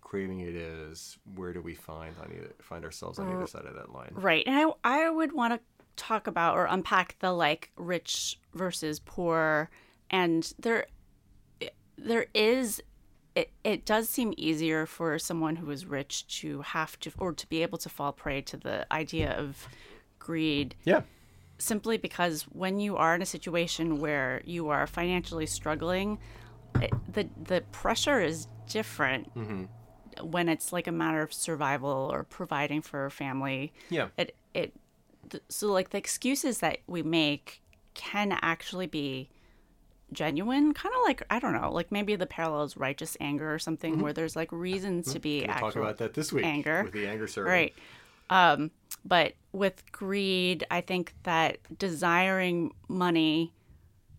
Craving 0.00 0.40
it 0.40 0.54
is. 0.54 1.18
Where 1.34 1.52
do 1.52 1.60
we 1.60 1.74
find 1.74 2.14
on 2.22 2.30
either 2.34 2.54
find 2.60 2.84
ourselves 2.84 3.18
on 3.18 3.28
either 3.28 3.46
side 3.46 3.64
of 3.66 3.74
that 3.74 3.92
line? 3.92 4.12
Right. 4.14 4.46
And 4.46 4.72
I 4.84 5.04
I 5.06 5.10
would 5.10 5.32
want 5.32 5.54
to 5.54 5.60
talk 5.96 6.26
about 6.26 6.56
or 6.56 6.66
unpack 6.66 7.16
the 7.20 7.32
like 7.32 7.70
rich 7.76 8.38
versus 8.54 9.00
poor. 9.00 9.70
And 10.10 10.52
there 10.58 10.86
there 11.96 12.26
is 12.34 12.82
it, 13.34 13.50
it 13.64 13.84
does 13.84 14.08
seem 14.08 14.32
easier 14.36 14.86
for 14.86 15.18
someone 15.18 15.56
who 15.56 15.70
is 15.70 15.86
rich 15.86 16.26
to 16.40 16.62
have 16.62 16.98
to 17.00 17.10
or 17.18 17.32
to 17.32 17.48
be 17.48 17.62
able 17.62 17.78
to 17.78 17.88
fall 17.88 18.12
prey 18.12 18.40
to 18.42 18.56
the 18.56 18.86
idea 18.92 19.36
of 19.36 19.66
greed 20.18 20.74
Yeah. 20.84 21.02
simply 21.58 21.98
because 21.98 22.42
when 22.44 22.78
you 22.78 22.96
are 22.96 23.14
in 23.14 23.22
a 23.22 23.26
situation 23.26 23.98
where 24.00 24.40
you 24.44 24.68
are 24.68 24.86
financially 24.86 25.46
struggling, 25.46 26.18
it, 26.80 26.92
the 27.12 27.28
the 27.42 27.62
pressure 27.72 28.20
is 28.20 28.46
different 28.68 29.34
mm-hmm. 29.34 29.64
when 30.24 30.48
it's 30.48 30.72
like 30.72 30.86
a 30.86 30.92
matter 30.92 31.22
of 31.22 31.32
survival 31.32 32.10
or 32.12 32.24
providing 32.24 32.82
for 32.82 33.04
a 33.04 33.10
family. 33.10 33.72
Yeah. 33.90 34.08
It 34.16 34.34
it 34.54 34.72
th- 35.30 35.42
so 35.48 35.72
like 35.72 35.90
the 35.90 35.98
excuses 35.98 36.58
that 36.58 36.78
we 36.86 37.02
make 37.02 37.60
can 37.94 38.36
actually 38.42 38.86
be 38.86 39.28
genuine 40.12 40.72
kind 40.74 40.94
of 40.94 41.00
like 41.02 41.22
i 41.30 41.38
don't 41.40 41.52
know 41.54 41.72
like 41.72 41.90
maybe 41.90 42.14
the 42.14 42.26
parallel 42.26 42.62
is 42.62 42.76
righteous 42.76 43.16
anger 43.20 43.52
or 43.52 43.58
something 43.58 44.00
where 44.00 44.12
there's 44.12 44.36
like 44.36 44.52
reasons 44.52 45.12
to 45.12 45.18
be 45.18 45.44
We'll 45.46 45.56
talk 45.56 45.76
about 45.76 45.98
that 45.98 46.14
this 46.14 46.32
week 46.32 46.44
anger. 46.44 46.82
with 46.84 46.92
the 46.92 47.06
anger 47.06 47.26
sermon. 47.26 47.50
Right. 47.52 47.74
Um, 48.30 48.70
but 49.04 49.34
with 49.52 49.82
greed, 49.92 50.64
I 50.70 50.80
think 50.80 51.14
that 51.24 51.58
desiring 51.78 52.72
money 52.88 53.52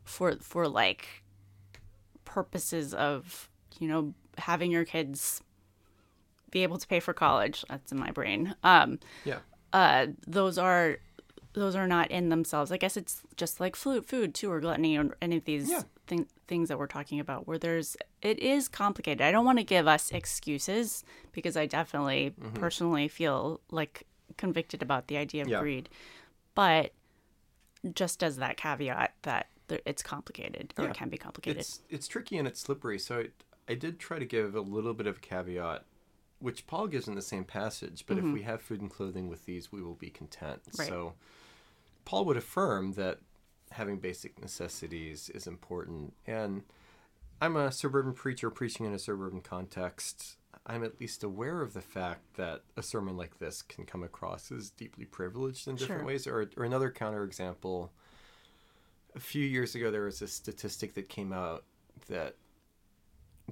for 0.03 0.35
for 0.41 0.67
like 0.67 1.07
purposes 2.23 2.93
of, 2.93 3.49
you 3.79 3.87
know, 3.87 4.13
having 4.37 4.71
your 4.71 4.85
kids 4.85 5.41
be 6.51 6.63
able 6.63 6.77
to 6.77 6.87
pay 6.87 6.99
for 6.99 7.13
college, 7.13 7.63
that's 7.69 7.91
in 7.91 7.99
my 7.99 8.11
brain. 8.11 8.55
Um, 8.63 8.99
Yeah. 9.23 9.39
uh, 9.73 10.07
those 10.27 10.57
are 10.57 10.97
those 11.59 11.75
are 11.75 11.87
not 11.87 12.11
in 12.11 12.29
themselves. 12.29 12.71
I 12.71 12.77
guess 12.77 12.95
it's 12.97 13.21
just 13.37 13.59
like 13.59 13.75
food, 13.75 14.05
food 14.05 14.33
too, 14.35 14.51
or 14.51 14.59
gluttony, 14.59 14.97
or 14.97 15.15
any 15.21 15.37
of 15.37 15.45
these 15.45 15.69
Yeah. 15.69 15.83
thing, 16.07 16.27
things 16.47 16.69
that 16.69 16.77
we're 16.77 16.87
talking 16.87 17.19
about. 17.19 17.47
Where 17.47 17.57
there's, 17.57 17.97
it 18.21 18.39
is 18.39 18.67
complicated. 18.67 19.21
I 19.21 19.31
don't 19.31 19.45
want 19.45 19.57
to 19.59 19.63
give 19.63 19.87
us 19.87 20.11
excuses 20.11 21.03
because 21.31 21.55
I 21.57 21.65
definitely 21.65 22.33
Mm-hmm. 22.39 22.55
personally 22.55 23.07
feel 23.07 23.61
like 23.71 24.05
convicted 24.37 24.81
about 24.81 25.07
the 25.07 25.17
idea 25.17 25.41
of 25.43 25.47
Yeah. 25.47 25.59
greed, 25.61 25.89
but 26.55 26.91
just 27.93 28.23
as 28.23 28.37
that 28.37 28.57
caveat 28.57 29.13
that 29.23 29.47
there, 29.67 29.79
it's 29.85 30.01
complicated 30.03 30.73
or 30.77 30.85
Yeah. 30.85 30.89
it 30.91 30.95
can 30.95 31.09
be 31.09 31.17
complicated. 31.17 31.59
It's 31.61 31.81
it's 31.89 32.07
tricky 32.07 32.37
and 32.37 32.47
it's 32.47 32.59
slippery. 32.59 32.99
So 32.99 33.19
I, 33.19 33.27
I 33.71 33.75
did 33.75 33.99
try 33.99 34.19
to 34.19 34.25
give 34.25 34.55
a 34.55 34.61
little 34.61 34.93
bit 34.93 35.07
of 35.07 35.17
a 35.17 35.19
caveat, 35.19 35.85
which 36.39 36.67
Paul 36.67 36.87
gives 36.87 37.07
in 37.07 37.15
the 37.15 37.21
same 37.21 37.43
passage. 37.45 38.05
But 38.07 38.17
if 38.17 38.25
we 38.25 38.41
have 38.43 38.61
food 38.61 38.81
and 38.81 38.89
clothing 38.91 39.27
with 39.27 39.45
these, 39.45 39.71
we 39.71 39.81
will 39.81 39.95
be 39.95 40.09
content. 40.09 40.61
Mm-hmm. 40.63 40.81
Right. 40.81 40.89
So 40.89 41.13
Paul 42.05 42.25
would 42.25 42.37
affirm 42.37 42.93
that 42.93 43.19
having 43.71 43.97
basic 43.97 44.39
necessities 44.39 45.29
is 45.29 45.47
important. 45.47 46.13
And 46.25 46.63
I'm 47.41 47.55
a 47.57 47.71
suburban 47.71 48.13
preacher 48.13 48.49
preaching 48.49 48.85
in 48.85 48.93
a 48.93 48.99
suburban 48.99 49.41
context. 49.41 50.37
I'm 50.65 50.83
at 50.83 50.99
least 50.99 51.23
aware 51.23 51.61
of 51.61 51.73
the 51.73 51.81
fact 51.81 52.35
that 52.37 52.61
a 52.77 52.81
sermon 52.81 53.17
like 53.17 53.39
this 53.39 53.61
can 53.61 53.85
come 53.85 54.03
across 54.03 54.51
as 54.51 54.69
deeply 54.69 55.05
privileged 55.05 55.67
in 55.67 55.75
different 55.75 56.01
Sure. 56.01 56.07
ways. 56.07 56.27
Or, 56.27 56.49
or 56.55 56.63
another 56.63 56.89
counterexample 56.91 57.89
a 59.15 59.19
few 59.19 59.45
years 59.45 59.75
ago 59.75 59.89
there 59.91 60.03
was 60.03 60.21
a 60.21 60.27
statistic 60.27 60.93
that 60.93 61.07
came 61.07 61.31
out 61.31 61.63
that 62.09 62.35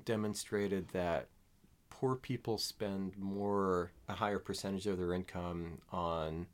demonstrated 0.05 0.89
that 0.89 1.27
poor 1.89 2.15
people 2.15 2.57
spend 2.57 3.17
more 3.17 3.91
a 4.09 4.13
higher 4.13 4.39
percentage 4.39 4.87
of 4.87 4.97
their 4.97 5.13
income 5.13 5.79
on 5.91 6.47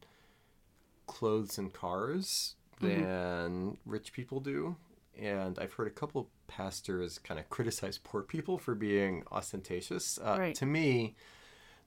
clothes 1.09 1.57
and 1.57 1.73
cars 1.73 2.55
mm-hmm. 2.81 3.01
than 3.01 3.77
rich 3.85 4.13
people 4.13 4.39
do. 4.39 4.75
And 5.19 5.59
i've 5.59 5.73
heard 5.73 5.87
a 5.87 5.91
couple 5.91 6.29
pastors 6.47 7.19
kind 7.19 7.39
of 7.39 7.49
criticize 7.49 7.97
poor 7.97 8.21
people 8.21 8.57
for 8.57 8.75
being 8.75 9.23
ostentatious. 9.31 10.17
Uh, 10.17 10.37
Right. 10.39 10.55
to 10.55 10.65
me 10.65 11.15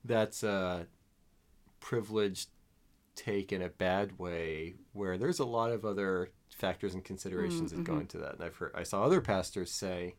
that's 0.05 0.43
a 0.43 0.87
privileged 1.81 2.49
take 3.14 3.52
in 3.52 3.62
a 3.62 3.69
bad 3.69 4.19
way 4.19 4.75
where 4.93 5.17
there's 5.19 5.38
a 5.38 5.45
lot 5.45 5.71
of 5.71 5.85
other 5.85 6.31
factors 6.50 6.95
and 6.95 7.05
considerations 7.05 7.73
mm, 7.73 7.76
that 7.76 7.85
go 7.85 7.93
mm-hmm. 7.93 8.02
into 8.02 8.19
that. 8.19 8.35
And 8.35 8.43
i've 8.45 8.57
heard 8.57 8.73
i 8.75 8.83
saw 8.83 9.05
other 9.05 9.21
pastors 9.21 9.71
say 9.71 10.14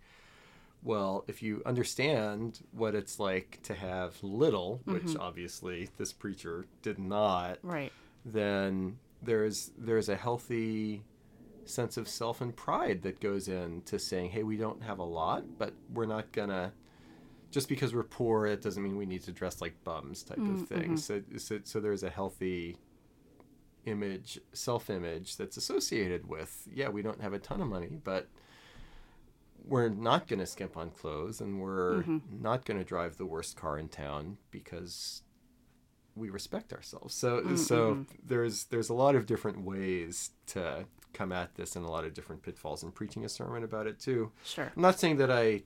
well 0.84 1.24
if 1.28 1.42
you 1.42 1.62
understand 1.66 2.62
what 2.72 2.96
it's 2.96 3.20
like 3.20 3.60
to 3.64 3.74
have 3.74 4.22
little 4.22 4.82
which 4.86 5.04
mm-hmm. 5.04 5.22
obviously 5.22 5.90
this 5.98 6.14
preacher 6.14 6.66
did 6.82 7.00
not 7.00 7.58
right. 7.64 7.92
Then 8.26 8.98
there's 9.22 9.72
there's 9.78 10.10
a 10.10 10.16
healthy 10.16 11.04
sense 11.66 11.98
of 11.98 12.08
self 12.08 12.42
and 12.42 12.56
pride 12.56 13.02
that 13.04 13.20
goes 13.22 13.48
into 13.48 13.98
saying 13.98 14.30
hey 14.30 14.44
we 14.44 14.58
don't 14.58 14.84
have 14.84 15.00
a 15.00 15.04
lot 15.04 15.44
but 15.58 15.74
we're 15.94 16.06
not 16.06 16.32
gonna 16.32 16.72
just 17.52 17.70
because 17.70 17.94
we're 17.94 18.04
poor 18.04 18.46
it 18.46 18.62
doesn't 18.62 18.84
mean 18.84 18.98
we 18.98 19.06
need 19.06 19.24
to 19.24 19.32
dress 19.32 19.62
like 19.62 19.74
bums 19.84 20.24
type 20.24 20.38
of 20.38 20.44
mm, 20.44 20.68
thing. 20.68 20.84
Mm-hmm. 20.84 20.96
so, 20.98 21.22
so 21.38 21.60
so 21.64 21.80
there's 21.80 22.04
a 22.04 22.10
healthy 22.10 22.78
image 23.86 24.40
self 24.54 24.90
image 24.90 25.38
that's 25.38 25.58
associated 25.58 26.28
with 26.28 26.68
yeah 26.74 26.90
we 26.90 27.02
don't 27.02 27.22
have 27.22 27.34
a 27.34 27.40
ton 27.40 27.62
of 27.62 27.68
money 27.68 28.00
but 28.04 28.28
we're 29.66 29.90
not 29.90 30.28
going 30.28 30.40
to 30.40 30.46
skimp 30.46 30.76
on 30.76 30.90
clothes 30.90 31.42
and 31.42 31.60
we're 31.60 32.04
mm-hmm. 32.04 32.18
not 32.42 32.66
going 32.66 32.78
to 32.78 32.84
drive 32.84 33.18
the 33.18 33.26
worst 33.26 33.56
car 33.56 33.78
in 33.78 33.88
town 33.88 34.38
because 34.52 35.23
we 36.16 36.30
respect 36.30 36.74
ourselves. 36.74 37.14
So 37.14 37.42
mm, 37.42 37.58
so 37.58 37.92
mm-hmm. 37.92 38.04
there's 38.26 38.66
there's 38.66 38.90
a 38.90 38.94
lot 38.94 39.16
of 39.16 39.26
different 39.26 39.62
ways 39.62 40.32
to 40.48 40.86
come 41.14 41.32
at 41.32 41.56
this 41.56 41.76
and 41.76 41.86
a 41.86 41.90
lot 41.90 42.06
of 42.06 42.14
different 42.14 42.42
pitfalls 42.42 42.84
and 42.84 42.94
preaching 42.94 43.24
a 43.24 43.30
sermon 43.30 43.64
about 43.64 43.88
it 43.88 44.00
too. 44.00 44.32
Sure. 44.44 44.72
I'm 44.76 44.82
not 44.82 45.00
saying 45.00 45.18
that 45.18 45.32
I 45.32 45.64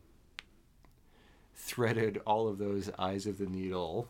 threaded 1.55 2.21
all 2.25 2.47
of 2.47 2.57
those 2.57 2.89
eyes 2.99 3.25
of 3.25 3.37
the 3.37 3.45
needle 3.45 4.09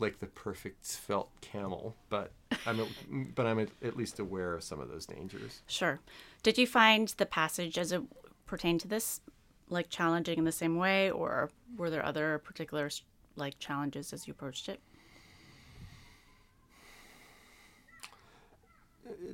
like 0.00 0.18
the 0.18 0.26
perfect 0.26 0.86
felt 0.86 1.30
camel, 1.40 1.94
but 2.08 2.32
I'm 2.66 2.80
at, 2.80 2.88
but 3.34 3.46
I'm 3.46 3.58
at, 3.58 3.68
at 3.82 3.96
least 3.96 4.18
aware 4.18 4.54
of 4.54 4.64
some 4.64 4.80
of 4.80 4.88
those 4.88 5.06
dangers. 5.06 5.62
Sure. 5.66 6.00
Did 6.42 6.58
you 6.58 6.66
find 6.66 7.08
the 7.08 7.26
passage 7.26 7.76
as 7.78 7.92
it 7.92 8.02
pertained 8.46 8.80
to 8.80 8.88
this 8.88 9.20
like 9.68 9.90
challenging 9.90 10.38
in 10.38 10.44
the 10.44 10.52
same 10.52 10.76
way, 10.76 11.10
or 11.10 11.50
were 11.76 11.90
there 11.90 12.04
other 12.04 12.38
particular 12.38 12.90
like 13.36 13.58
challenges 13.58 14.12
as 14.12 14.26
you 14.26 14.32
approached 14.32 14.68
it? 14.68 14.80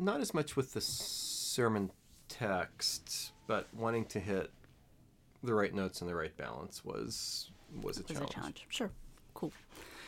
Not 0.00 0.21
as 0.21 0.33
much 0.35 0.56
with 0.56 0.73
the 0.75 0.80
sermon 0.80 1.90
text, 2.28 3.33
but 3.47 3.66
wanting 3.75 4.04
to 4.06 4.21
hit 4.21 4.50
the 5.42 5.54
right 5.54 5.73
notes 5.75 6.00
and 6.00 6.11
the 6.11 6.14
right 6.14 6.37
balance 6.37 6.85
was 6.85 7.50
was 7.83 7.99
a 7.99 8.02
Was 8.02 8.11
challenge. 8.12 8.30
a 8.30 8.35
challenge. 8.35 8.66
Sure. 8.68 8.90
Cool. 9.35 9.52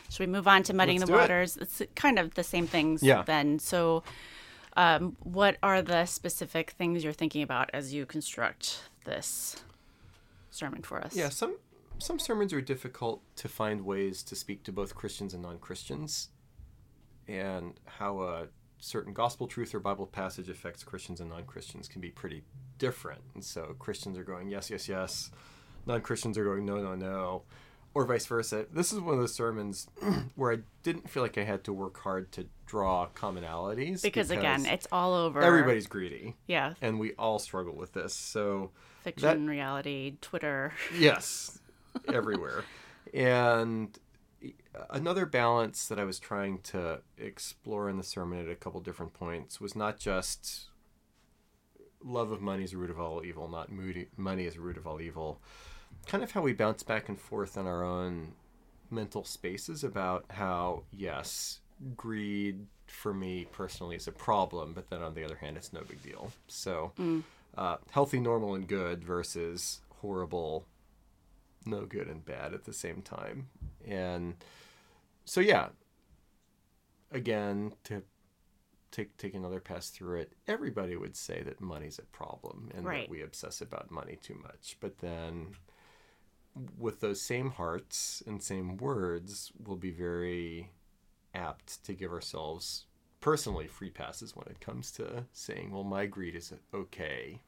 Should 0.09 0.21
we 0.27 0.31
move 0.31 0.47
on 0.47 0.63
to 0.63 0.73
muddying 0.73 0.99
Let's 0.99 1.09
the 1.09 1.15
do 1.15 1.19
it. 1.19 1.21
waters? 1.23 1.57
It's 1.57 1.81
kind 1.95 2.17
of 2.17 2.33
the 2.35 2.43
same 2.43 2.65
things 2.67 3.03
Yeah. 3.03 3.21
then. 3.23 3.59
So, 3.59 4.03
um, 4.75 5.15
what 5.21 5.57
are 5.61 5.81
the 5.81 6.05
specific 6.05 6.71
things 6.71 7.03
you're 7.03 7.13
thinking 7.13 7.43
about 7.43 7.69
as 7.73 7.93
you 7.93 8.05
construct 8.05 8.89
this 9.05 9.57
sermon 10.49 10.81
for 10.81 10.99
us? 10.99 11.15
Yeah, 11.15 11.29
some 11.29 11.57
some 11.99 12.17
sermons 12.17 12.53
are 12.53 12.61
difficult 12.61 13.21
to 13.35 13.47
find 13.49 13.81
ways 13.85 14.23
to 14.23 14.35
speak 14.35 14.63
to 14.63 14.71
both 14.71 14.95
Christians 14.95 15.33
and 15.33 15.43
non-Christians, 15.43 16.29
and 17.27 17.77
how 17.85 18.21
a 18.21 18.47
certain 18.79 19.13
gospel 19.13 19.47
truth 19.47 19.75
or 19.75 19.79
Bible 19.79 20.05
passage 20.07 20.49
affects 20.49 20.83
Christians 20.83 21.19
and 21.19 21.29
non-Christians 21.29 21.87
can 21.87 22.01
be 22.01 22.09
pretty 22.09 22.43
different. 22.77 23.21
And 23.35 23.43
so 23.43 23.75
Christians 23.79 24.17
are 24.17 24.23
going 24.23 24.49
yes, 24.49 24.69
yes, 24.69 24.87
yes, 24.87 25.31
non-Christians 25.85 26.37
are 26.37 26.43
going 26.45 26.65
no, 26.65 26.77
no, 26.77 26.95
no, 26.95 27.41
or 27.93 28.05
vice 28.05 28.25
versa. 28.25 28.65
This 28.71 28.93
is 28.93 28.99
one 28.99 29.15
of 29.15 29.19
those 29.19 29.33
sermons 29.33 29.87
where 30.35 30.53
I 30.53 30.57
didn't 30.83 31.09
feel 31.09 31.23
like 31.23 31.37
I 31.37 31.43
had 31.43 31.63
to 31.65 31.73
work 31.73 31.99
hard 31.99 32.31
to 32.33 32.45
draw 32.65 33.07
commonalities 33.15 34.01
Because, 34.01 34.29
again, 34.31 34.65
it's 34.65 34.87
all 34.91 35.13
over. 35.13 35.41
everybody's 35.41 35.87
greedy, 35.87 36.35
Yeah. 36.47 36.73
and 36.81 36.99
we 36.99 37.13
all 37.13 37.39
struggle 37.39 37.73
with 37.75 37.93
this. 37.93 38.13
So. 38.13 38.71
Fiction, 39.03 39.47
reality, 39.49 40.13
Twitter. 40.21 40.73
Yes, 40.97 41.59
everywhere. 42.07 42.63
And 43.11 43.97
another 44.89 45.25
balance 45.25 45.87
that 45.87 45.99
I 45.99 46.03
was 46.03 46.19
trying 46.19 46.59
to 46.63 47.01
explore 47.17 47.89
in 47.89 47.97
the 47.97 48.03
sermon 48.03 48.39
at 48.45 48.51
a 48.51 48.55
couple 48.55 48.79
different 48.81 49.13
points 49.13 49.59
was 49.59 49.75
not 49.75 49.99
just 49.99 50.69
love 52.03 52.31
of 52.31 52.41
money 52.41 52.63
is 52.63 52.71
the 52.71 52.77
root 52.77 52.89
of 52.89 52.99
all 52.99 53.23
evil, 53.25 53.47
not 53.47 53.71
moody, 53.71 54.07
money 54.15 54.45
is 54.45 54.53
the 54.55 54.61
root 54.61 54.77
of 54.77 54.87
all 54.87 55.01
evil. 55.01 55.41
Kind 56.05 56.23
of 56.23 56.31
how 56.31 56.41
we 56.41 56.53
bounce 56.53 56.83
back 56.83 57.09
and 57.09 57.19
forth 57.19 57.57
in 57.57 57.67
our 57.67 57.83
own 57.83 58.33
mental 58.89 59.23
spaces 59.23 59.83
about 59.83 60.25
how, 60.29 60.83
yes, 60.91 61.59
greed 61.95 62.65
for 62.87 63.13
me 63.13 63.47
personally 63.51 63.95
is 63.95 64.07
a 64.07 64.11
problem, 64.11 64.73
but 64.73 64.89
then 64.89 65.01
on 65.01 65.13
the 65.13 65.23
other 65.23 65.35
hand, 65.35 65.57
it's 65.57 65.73
no 65.73 65.81
big 65.81 66.01
deal. 66.01 66.31
So, 66.47 66.91
uh, 67.57 67.77
healthy, 67.91 68.19
normal, 68.19 68.55
and 68.55 68.67
good 68.67 69.03
versus 69.03 69.81
horrible, 70.01 70.65
no 71.65 71.85
good 71.85 72.07
and 72.07 72.23
bad 72.25 72.53
at 72.53 72.65
the 72.65 72.73
same 72.73 73.01
time. 73.01 73.49
And 73.85 74.35
so, 75.25 75.41
yeah, 75.41 75.69
again, 77.11 77.73
to 77.85 78.03
take 78.91 79.15
take 79.17 79.33
another 79.35 79.59
pass 79.59 79.89
through 79.89 80.19
it, 80.21 80.33
everybody 80.47 80.95
would 80.95 81.15
say 81.15 81.41
that 81.43 81.61
money's 81.61 81.99
a 81.99 82.03
problem 82.03 82.71
and 82.73 82.85
Right. 82.85 83.01
that 83.03 83.09
we 83.11 83.21
obsess 83.21 83.61
about 83.61 83.91
money 83.91 84.17
too 84.21 84.35
much. 84.35 84.77
But 84.79 84.99
then, 84.99 85.55
with 86.77 86.99
those 86.99 87.21
same 87.21 87.51
hearts 87.51 88.23
and 88.25 88.41
same 88.41 88.77
words, 88.77 89.51
we'll 89.63 89.77
be 89.77 89.91
very 89.91 90.71
apt 91.35 91.83
to 91.85 91.93
give 91.93 92.11
ourselves 92.11 92.85
personally 93.21 93.67
free 93.67 93.89
passes 93.91 94.35
when 94.35 94.47
it 94.47 94.59
comes 94.59 94.91
to 94.93 95.25
saying, 95.33 95.71
well, 95.71 95.83
my 95.83 96.05
greed 96.05 96.35
is 96.35 96.53
okay 96.73 97.41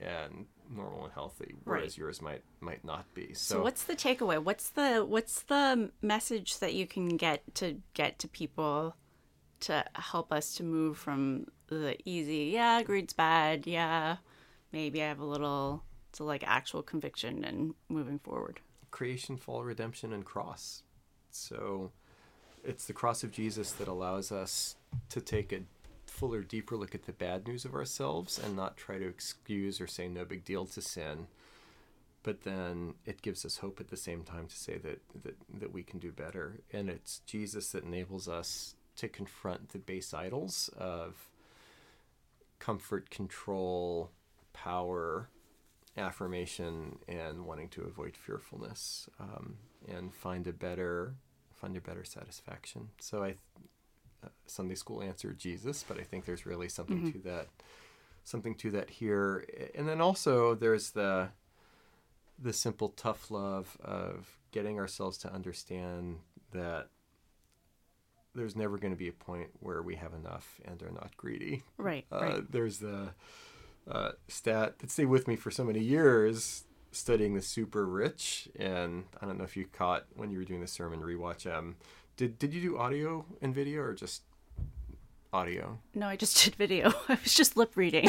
and 0.00 0.46
normal 0.70 1.04
and 1.04 1.12
healthy, 1.12 1.54
whereas 1.64 1.92
Right. 1.92 1.98
yours 1.98 2.22
might 2.22 2.42
might 2.60 2.84
not 2.84 3.12
be. 3.14 3.34
So 3.34 3.56
So, 3.56 3.62
what's 3.62 3.84
the 3.84 3.94
takeaway? 3.96 4.42
What's 4.42 4.70
the 4.70 5.04
what's 5.04 5.42
the 5.42 5.90
message 6.02 6.58
that 6.58 6.74
you 6.74 6.86
can 6.86 7.16
get 7.16 7.42
to 7.56 7.80
get 7.94 8.18
to 8.20 8.28
people 8.28 8.96
to 9.60 9.84
help 9.94 10.32
us 10.32 10.54
to 10.56 10.62
move 10.62 10.98
from 10.98 11.46
the 11.68 11.96
easy, 12.04 12.50
yeah, 12.52 12.82
greed's 12.82 13.12
bad, 13.14 13.66
yeah, 13.66 14.16
maybe 14.72 15.02
I 15.02 15.08
have 15.08 15.20
a 15.20 15.24
little 15.24 15.84
to 16.12 16.24
like 16.24 16.44
actual 16.46 16.82
conviction 16.82 17.44
and 17.44 17.74
moving 17.88 18.18
forward. 18.18 18.60
creation, 18.90 19.36
fall, 19.36 19.64
redemption, 19.64 20.12
and 20.12 20.24
cross. 20.24 20.82
So 21.30 21.90
it's 22.62 22.84
the 22.86 22.92
cross 22.92 23.24
of 23.24 23.32
Jesus 23.32 23.72
that 23.72 23.88
allows 23.88 24.30
us 24.30 24.76
to 25.08 25.20
take 25.20 25.52
a 25.52 25.60
fuller, 26.14 26.42
deeper 26.42 26.76
look 26.76 26.94
at 26.94 27.04
the 27.04 27.12
bad 27.12 27.46
news 27.46 27.64
of 27.64 27.74
ourselves 27.74 28.40
and 28.42 28.56
not 28.56 28.76
try 28.76 28.98
to 28.98 29.06
excuse 29.06 29.80
or 29.80 29.86
say 29.86 30.08
no 30.08 30.24
big 30.24 30.44
deal 30.44 30.64
to 30.66 30.80
sin. 30.80 31.26
But 32.22 32.42
then 32.42 32.94
it 33.04 33.20
gives 33.20 33.44
us 33.44 33.58
hope 33.58 33.80
at 33.80 33.88
the 33.88 33.96
same 33.96 34.22
time 34.22 34.46
to 34.46 34.56
say 34.56 34.78
that, 34.78 35.02
that, 35.22 35.36
that 35.60 35.72
we 35.72 35.82
can 35.82 35.98
do 35.98 36.10
better. 36.10 36.60
And 36.72 36.88
it's 36.88 37.20
Jesus 37.26 37.70
that 37.72 37.84
enables 37.84 38.28
us 38.28 38.76
to 38.96 39.08
confront 39.08 39.70
the 39.70 39.78
base 39.78 40.14
idols 40.14 40.70
of 40.78 41.28
comfort, 42.58 43.10
control, 43.10 44.10
power, 44.54 45.28
affirmation 45.96 46.98
and 47.06 47.46
wanting 47.46 47.68
to 47.68 47.82
avoid 47.82 48.16
fearfulness 48.16 49.08
um, 49.20 49.56
and 49.88 50.12
find 50.12 50.46
a 50.46 50.52
better 50.52 51.14
find 51.52 51.76
a 51.76 51.80
better 51.80 52.04
satisfaction 52.04 52.88
so 52.98 53.22
i 53.22 53.34
sunday 54.46 54.74
school 54.74 55.02
answer 55.02 55.32
jesus 55.32 55.84
but 55.86 55.98
i 55.98 56.02
think 56.02 56.24
there's 56.24 56.46
really 56.46 56.68
something 56.68 57.12
to 57.12 57.18
that 57.18 57.48
something 58.24 58.54
to 58.56 58.70
that 58.72 58.90
here. 58.90 59.44
And 59.74 59.88
then 59.88 60.00
also 60.00 60.54
there's 60.54 60.90
the 60.90 61.28
the 62.36 62.52
simple 62.52 62.88
tough 62.88 63.30
love 63.30 63.76
of 63.84 64.26
getting 64.50 64.80
ourselves 64.80 65.16
to 65.18 65.32
understand 65.32 66.18
that 66.50 66.88
there's 68.34 68.56
never 68.56 68.76
going 68.76 68.92
to 68.92 68.98
be 68.98 69.06
a 69.06 69.12
point 69.12 69.50
where 69.60 69.82
we 69.82 69.94
have 69.94 70.12
enough 70.12 70.60
and 70.64 70.82
are 70.82 70.90
not 70.90 71.16
greedy. 71.16 71.62
Right, 71.78 72.04
uh, 72.10 72.20
right. 72.20 72.52
there's 72.52 72.78
the 72.78 73.10
uh, 73.88 74.12
stat 74.26 74.80
that 74.80 74.90
stayed 74.90 75.04
with 75.06 75.28
me 75.28 75.36
for 75.36 75.52
so 75.52 75.62
many 75.62 75.80
years 75.80 76.64
studying 76.90 77.34
the 77.34 77.42
super 77.42 77.84
rich 77.84 78.48
and 78.54 79.02
i 79.20 79.26
don't 79.26 79.36
know 79.36 79.42
if 79.42 79.56
you 79.56 79.66
caught 79.66 80.04
when 80.14 80.30
you 80.30 80.38
were 80.38 80.44
doing 80.44 80.60
the 80.60 80.66
sermon 80.66 81.00
rewatch 81.00 81.44
um 81.52 81.74
did 82.16 82.38
did 82.38 82.52
you 82.54 82.60
do 82.60 82.78
audio 82.78 83.24
and 83.42 83.54
video 83.54 83.82
or 83.82 83.92
just 83.94 84.22
audio 85.32 85.78
No, 85.94 86.06
I 86.08 86.16
just 86.16 86.36
did 86.44 86.54
video. 86.54 86.92
I 87.08 87.18
was 87.22 87.34
just 87.34 87.56
lip 87.56 87.72
reading. 87.76 88.08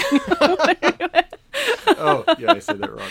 oh 1.98 2.24
yeah 2.40 2.52
i 2.52 2.60
said 2.60 2.80
that 2.80 2.92
wrong 2.92 3.10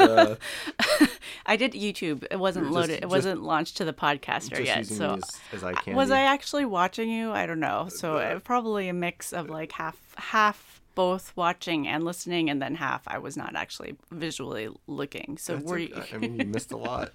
uh, 0.00 1.06
I 1.46 1.56
did 1.56 1.72
YouTube. 1.72 2.26
It 2.30 2.38
wasn't 2.38 2.64
just- 2.66 2.74
loaded. 2.74 2.90
It 2.94 3.00
just- 3.02 3.10
wasn't 3.10 3.42
launched 3.42 3.76
to 3.76 3.84
the 3.84 3.92
podcaster 3.92 4.64
yet. 4.64 4.86
So 4.86 5.16
as, 5.16 5.40
as 5.52 5.60
candy. 5.60 5.92
was 5.94 6.10
I 6.10 6.20
actually 6.20 6.64
watching 6.64 7.10
you? 7.10 7.32
I 7.32 7.44
don't 7.44 7.60
know. 7.60 7.88
So 7.90 8.16
Uh, 8.16 8.38
probably 8.38 8.88
a 8.88 8.94
mix 8.94 9.32
of 9.34 9.50
like 9.50 9.72
half 9.72 9.98
half 10.16 10.80
both 10.94 11.32
watching 11.36 11.86
and 11.86 12.02
listening, 12.04 12.48
and 12.48 12.62
then 12.62 12.76
half 12.76 13.02
I 13.06 13.18
was 13.18 13.36
not 13.36 13.56
actually 13.56 13.96
visually 14.10 14.68
looking. 14.86 15.36
So 15.38 15.56
were 15.58 15.78
okay. 15.78 15.82
you? 15.84 16.02
I 16.14 16.16
mean, 16.18 16.38
you 16.38 16.46
missed 16.46 16.72
a 16.72 16.76
lot. 16.78 17.10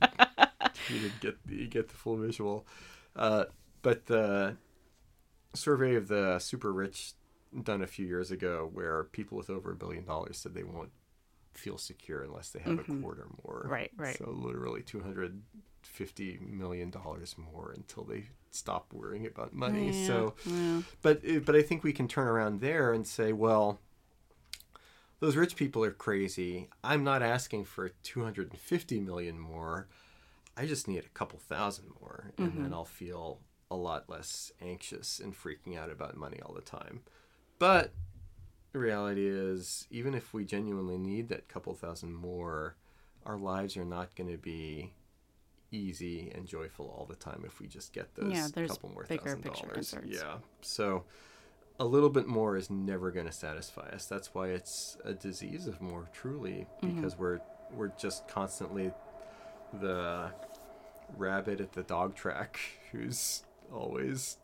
you 0.89 0.99
didn't 0.99 1.19
get 1.21 1.37
you 1.49 1.67
get 1.67 1.87
the 1.89 1.95
full 1.95 2.17
visual, 2.17 2.67
uh, 3.15 3.45
but 3.81 4.05
the 4.05 4.57
survey 5.53 5.95
of 5.95 6.07
the 6.07 6.39
super 6.39 6.71
rich 6.71 7.13
done 7.63 7.81
a 7.81 7.87
few 7.87 8.05
years 8.05 8.31
ago, 8.31 8.69
where 8.71 9.05
people 9.05 9.37
with 9.37 9.49
over 9.49 9.71
a 9.71 9.75
billion 9.75 10.05
dollars 10.05 10.37
said 10.37 10.53
they 10.53 10.63
won't 10.63 10.91
feel 11.53 11.77
secure 11.77 12.23
unless 12.23 12.49
they 12.49 12.59
have 12.59 12.79
a 12.79 12.83
quarter 13.01 13.27
more. 13.43 13.61
Mm-hmm. 13.63 13.71
Right, 13.71 13.91
right. 13.97 14.17
So 14.17 14.29
literally 14.29 14.81
two 14.81 15.01
hundred 15.01 15.41
fifty 15.81 16.39
million 16.41 16.89
dollars 16.89 17.35
more 17.37 17.73
until 17.75 18.03
they 18.03 18.25
stop 18.51 18.93
worrying 18.93 19.25
about 19.25 19.53
money. 19.53 19.91
Yeah, 19.91 20.07
so 20.07 20.33
yeah. 20.45 20.81
but 21.01 21.21
uh, 21.27 21.39
but 21.39 21.55
I 21.55 21.61
think 21.61 21.83
we 21.83 21.93
can 21.93 22.07
turn 22.07 22.27
around 22.27 22.61
there 22.61 22.93
and 22.93 23.05
say, 23.05 23.33
well, 23.33 23.79
those 25.19 25.35
rich 25.35 25.55
people 25.55 25.83
are 25.83 25.91
crazy. 25.91 26.69
I'm 26.83 27.03
not 27.03 27.21
asking 27.21 27.65
for 27.65 27.89
250 28.03 28.99
million 28.99 29.39
more. 29.39 29.87
I 30.59 30.65
just 30.65 30.89
need 30.89 31.05
a 31.05 31.09
couple 31.09 31.39
thousand 31.39 31.85
more, 32.01 32.33
and 32.37 32.51
then 32.51 32.65
mm-hmm. 32.65 32.73
I'll 32.73 32.83
feel 32.83 33.39
a 33.71 33.77
lot 33.77 34.09
less 34.09 34.51
anxious 34.61 35.19
and 35.19 35.33
freaking 35.33 35.77
out 35.77 35.89
about 35.89 36.17
money 36.17 36.39
all 36.43 36.53
the 36.53 36.61
time. 36.61 37.01
But 37.59 37.93
the 38.73 38.79
reality 38.79 39.25
is, 39.25 39.87
even 39.89 40.13
if 40.13 40.33
we 40.33 40.43
genuinely 40.43 40.97
need 40.97 41.29
that 41.29 41.47
couple 41.47 41.73
thousand 41.75 42.13
more, 42.13 42.75
our 43.25 43.37
lives 43.37 43.77
are 43.77 43.85
not 43.85 44.15
going 44.15 44.29
to 44.29 44.37
be 44.37 44.93
easy 45.71 46.29
and 46.35 46.45
joyful 46.45 46.93
all 46.97 47.05
the 47.05 47.15
time 47.15 47.43
if 47.45 47.61
we 47.61 47.67
just 47.67 47.93
get 47.93 48.13
those 48.15 48.33
Yeah, 48.33 48.47
there's 48.53 48.71
couple 48.71 48.89
more 48.89 49.05
bigger 49.07 49.23
thousand 49.23 49.43
picture 49.43 49.67
dollars. 49.67 49.91
concerns. 49.91 50.13
Yeah. 50.13 50.37
So 50.61 51.05
a 51.79 51.85
little 51.85 52.09
bit 52.09 52.27
more 52.27 52.57
is 52.57 52.69
never 52.69 53.11
going 53.11 53.27
to 53.27 53.31
satisfy 53.31 53.87
us. 53.89 54.07
That's 54.07 54.33
why 54.33 54.47
it's 54.49 54.97
a 55.05 55.13
disease 55.13 55.67
of 55.67 55.79
more 55.79 56.09
truly 56.11 56.67
mm-hmm. 56.83 56.95
because 56.95 57.17
we're 57.17 57.39
we're 57.71 57.91
just 57.99 58.27
constantly 58.27 58.91
the 59.73 60.31
rabbit 61.17 61.59
at 61.61 61.73
the 61.73 61.83
dog 61.83 62.15
track 62.15 62.59
who's 62.91 63.43
always 63.73 64.37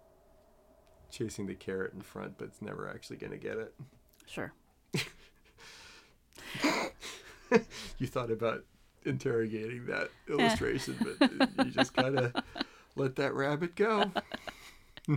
chasing 1.11 1.47
the 1.47 1.55
carrot 1.55 1.93
in 1.93 2.01
front 2.01 2.37
but's 2.37 2.61
never 2.61 2.89
actually 2.89 3.17
going 3.17 3.31
to 3.31 3.37
get 3.37 3.57
it. 3.57 3.73
Sure. 4.25 4.53
You 7.99 8.07
thought 8.07 8.31
about 8.31 8.65
interrogating 9.05 9.85
that 9.85 10.09
illustration 10.29 10.97
but 10.99 11.65
you 11.65 11.71
just 11.71 11.93
kind 11.93 12.17
of 12.17 12.33
let 12.95 13.15
that 13.17 13.33
rabbit 13.33 13.75
go. 13.75 14.11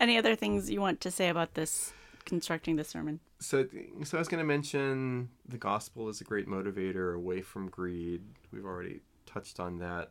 Any 0.00 0.18
other 0.18 0.36
things 0.36 0.70
you 0.70 0.80
want 0.80 1.00
to 1.00 1.10
say 1.10 1.30
about 1.30 1.54
this 1.54 1.92
constructing 2.26 2.76
the 2.76 2.84
sermon? 2.84 3.20
so 3.40 3.66
so 4.04 4.18
I 4.18 4.20
was 4.20 4.28
going 4.28 4.38
to 4.38 4.46
mention 4.46 5.30
the 5.48 5.58
gospel 5.58 6.08
is 6.08 6.20
a 6.20 6.24
great 6.24 6.46
motivator 6.46 7.14
away 7.14 7.40
from 7.40 7.68
greed. 7.68 8.22
We've 8.52 8.64
already 8.64 9.00
touched 9.26 9.58
on 9.58 9.78
that. 9.78 10.10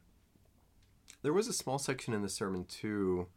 There 1.24 1.34
was 1.34 1.48
a 1.48 1.54
small 1.54 1.80
section 1.80 2.14
in 2.14 2.22
the 2.22 2.30
sermon 2.30 2.66
too 2.66 3.28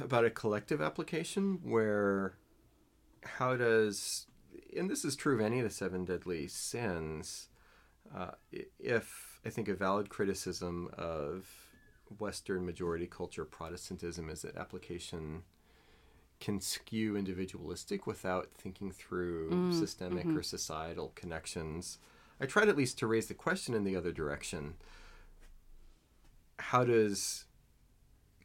about 0.00 0.24
a 0.24 0.30
collective 0.30 0.80
application 0.80 1.60
where 1.62 2.34
how 3.24 3.56
does 3.56 4.26
and 4.76 4.90
this 4.90 5.04
is 5.04 5.14
true 5.14 5.34
of 5.34 5.40
any 5.40 5.58
of 5.58 5.64
the 5.64 5.70
seven 5.70 6.04
deadly 6.04 6.48
sins 6.48 7.48
uh, 8.16 8.32
if 8.78 9.40
I 9.44 9.50
think 9.50 9.68
a 9.68 9.74
valid 9.74 10.08
criticism 10.08 10.88
of 10.96 11.48
Western 12.18 12.64
majority 12.64 13.06
culture 13.06 13.44
Protestantism 13.44 14.28
is 14.28 14.42
that 14.42 14.56
application 14.56 15.42
can 16.40 16.60
skew 16.60 17.16
individualistic 17.16 18.06
without 18.06 18.50
thinking 18.58 18.90
through 18.90 19.72
systemic 19.72 20.26
or 20.26 20.42
societal 20.42 21.12
connections. 21.14 21.98
I 22.40 22.46
tried 22.46 22.68
at 22.68 22.76
least 22.76 22.98
to 22.98 23.06
raise 23.06 23.28
the 23.28 23.34
question 23.34 23.74
in 23.74 23.84
the 23.84 23.94
other 23.94 24.10
direction. 24.10 24.74
How 26.72 26.84
does 26.84 27.44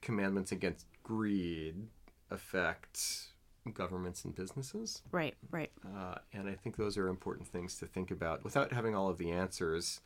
commandments 0.01 0.51
against 0.51 0.85
greed 1.01 1.87
affect 2.29 3.27
governments 3.73 4.25
and 4.25 4.35
businesses? 4.35 5.01
Right, 5.13 5.35
right. 5.49 5.71
Uh, 5.81 6.15
and 6.33 6.49
I 6.49 6.55
think 6.55 6.75
those 6.75 6.97
are 6.97 7.07
important 7.07 7.47
things 7.47 7.77
to 7.77 7.85
think 7.85 8.11
about 8.11 8.43
without 8.43 8.73
having 8.73 8.93
all 8.93 9.07
of 9.07 9.17
the 9.17 9.31
answers. 9.31 10.01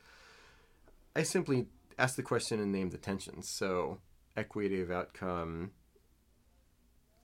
I 1.16 1.24
simply 1.24 1.66
ask 1.98 2.14
the 2.14 2.22
question 2.22 2.60
and 2.60 2.70
name 2.70 2.90
the 2.90 2.96
tensions. 2.96 3.48
So, 3.48 3.98
equity 4.36 4.80
of 4.80 4.92
outcome 4.92 5.72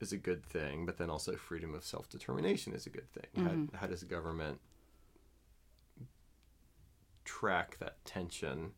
is 0.00 0.12
a 0.12 0.18
good 0.18 0.44
thing, 0.44 0.84
but 0.84 0.98
then 0.98 1.10
also 1.10 1.36
freedom 1.36 1.76
of 1.76 1.84
self 1.84 2.08
determination 2.08 2.74
is 2.74 2.86
a 2.86 2.90
good 2.90 3.08
thing. 3.12 3.68
How, 3.72 3.82
how 3.82 3.86
does 3.86 4.02
government 4.02 4.58
track 7.24 7.76
that 7.78 8.04
tension? 8.04 8.72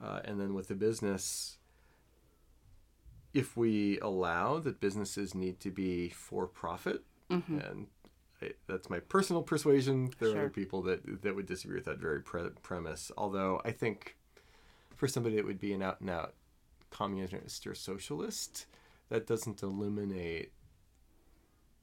Uh, 0.00 0.20
and 0.24 0.40
then 0.40 0.54
with 0.54 0.68
the 0.68 0.74
business, 0.74 1.58
if 3.34 3.56
we 3.56 3.98
allow 4.00 4.58
that 4.58 4.80
businesses 4.80 5.34
need 5.34 5.58
to 5.60 5.70
be 5.70 6.08
for 6.08 6.46
profit, 6.46 7.02
and 7.58 7.86
I, 8.42 8.52
that's 8.66 8.90
my 8.90 9.00
personal 9.00 9.42
persuasion. 9.42 10.10
There 10.18 10.30
are 10.30 10.38
other 10.38 10.50
people 10.50 10.82
that 10.82 11.22
that 11.22 11.34
would 11.34 11.46
disagree 11.46 11.76
with 11.76 11.86
that 11.86 11.98
very 11.98 12.20
pre- 12.20 12.50
premise. 12.62 13.10
Although 13.16 13.60
I 13.64 13.70
think 13.70 14.16
for 14.96 15.08
somebody 15.08 15.36
that 15.36 15.44
would 15.46 15.60
be 15.60 15.72
an 15.72 15.82
out 15.82 16.00
and 16.00 16.10
out 16.10 16.34
communist 16.90 17.66
or 17.66 17.74
socialist, 17.74 18.66
that 19.08 19.26
doesn't 19.26 19.62
eliminate 19.62 20.52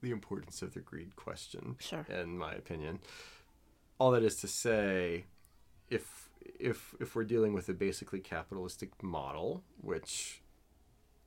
the 0.01 0.11
importance 0.11 0.61
of 0.61 0.73
the 0.73 0.79
greed 0.79 1.15
question. 1.15 1.75
Sure. 1.79 2.05
In 2.09 2.37
my 2.37 2.53
opinion, 2.53 2.99
all 3.97 4.11
that 4.11 4.23
is 4.23 4.37
to 4.37 4.47
say, 4.47 5.25
if 5.89 6.28
if 6.59 6.95
if 6.99 7.15
we're 7.15 7.23
dealing 7.23 7.53
with 7.53 7.69
a 7.69 7.73
basically 7.73 8.19
capitalistic 8.19 9.01
model, 9.03 9.63
which 9.81 10.41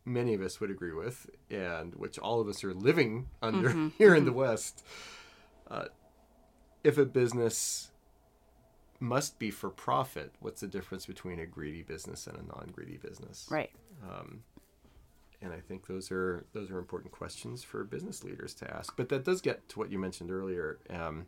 many 0.05 0.35
of 0.35 0.43
us 0.43 0.61
would 0.61 0.71
agree 0.71 0.93
with, 0.93 1.31
and 1.51 1.95
which 1.95 2.19
all 2.19 2.41
of 2.41 2.49
us 2.49 2.65
are 2.65 2.75
living 2.75 3.29
under 3.41 3.91
here 3.99 4.15
in 4.15 4.25
the 4.25 4.33
West. 4.33 4.85
Uh, 5.71 5.87
if 6.85 6.99
a 6.99 7.05
business 7.05 7.91
must 8.99 9.39
be 9.39 9.51
for 9.51 9.71
profit, 9.71 10.33
what's 10.41 10.61
the 10.61 10.67
difference 10.67 11.07
between 11.07 11.39
a 11.39 11.47
greedy 11.47 11.83
business 11.83 12.27
and 12.27 12.37
a 12.37 12.43
non-greedy 12.43 12.97
business? 12.97 13.49
Right. 13.51 13.71
and 15.43 15.53
I 15.53 15.59
think 15.59 15.87
those 15.89 16.11
are 16.13 16.45
those 16.53 16.71
are 16.71 16.79
important 16.79 17.13
questions 17.13 17.65
for 17.65 17.83
business 17.85 18.23
leaders 18.23 18.55
to 18.55 18.75
ask. 18.75 18.97
But 18.97 19.09
that 19.09 19.25
does 19.25 19.41
get 19.41 19.69
to 19.71 19.79
what 19.79 19.91
you 19.91 19.99
mentioned 19.99 20.31
earlier. 20.31 20.79
Um, 20.89 21.27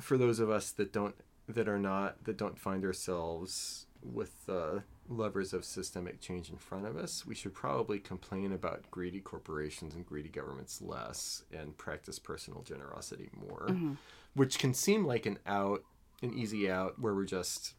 for 0.00 0.16
those 0.16 0.38
of 0.38 0.48
us 0.48 0.70
that 0.72 0.92
don't 0.92 1.16
that 1.48 1.68
are 1.68 1.78
not 1.78 2.24
that 2.24 2.36
don't 2.36 2.58
find 2.58 2.84
ourselves 2.84 3.86
with 4.02 4.46
the 4.46 4.82
levers 5.08 5.52
of 5.52 5.64
systemic 5.64 6.20
change 6.20 6.50
in 6.50 6.56
front 6.56 6.86
of 6.86 6.96
us, 6.96 7.26
we 7.26 7.34
should 7.34 7.54
probably 7.54 7.98
complain 7.98 8.52
about 8.52 8.88
greedy 8.90 9.20
corporations 9.20 9.94
and 9.94 10.06
greedy 10.06 10.28
governments 10.28 10.82
less 10.82 11.44
and 11.50 11.76
practice 11.78 12.18
personal 12.18 12.62
generosity 12.62 13.30
more, 13.34 13.66
mm-hmm. 13.68 13.94
which 14.34 14.58
can 14.58 14.74
seem 14.74 15.06
like 15.06 15.24
an 15.24 15.38
out, 15.46 15.82
an 16.22 16.34
easy 16.34 16.70
out, 16.70 17.00
where 17.00 17.14
we're 17.14 17.24
just 17.24 17.74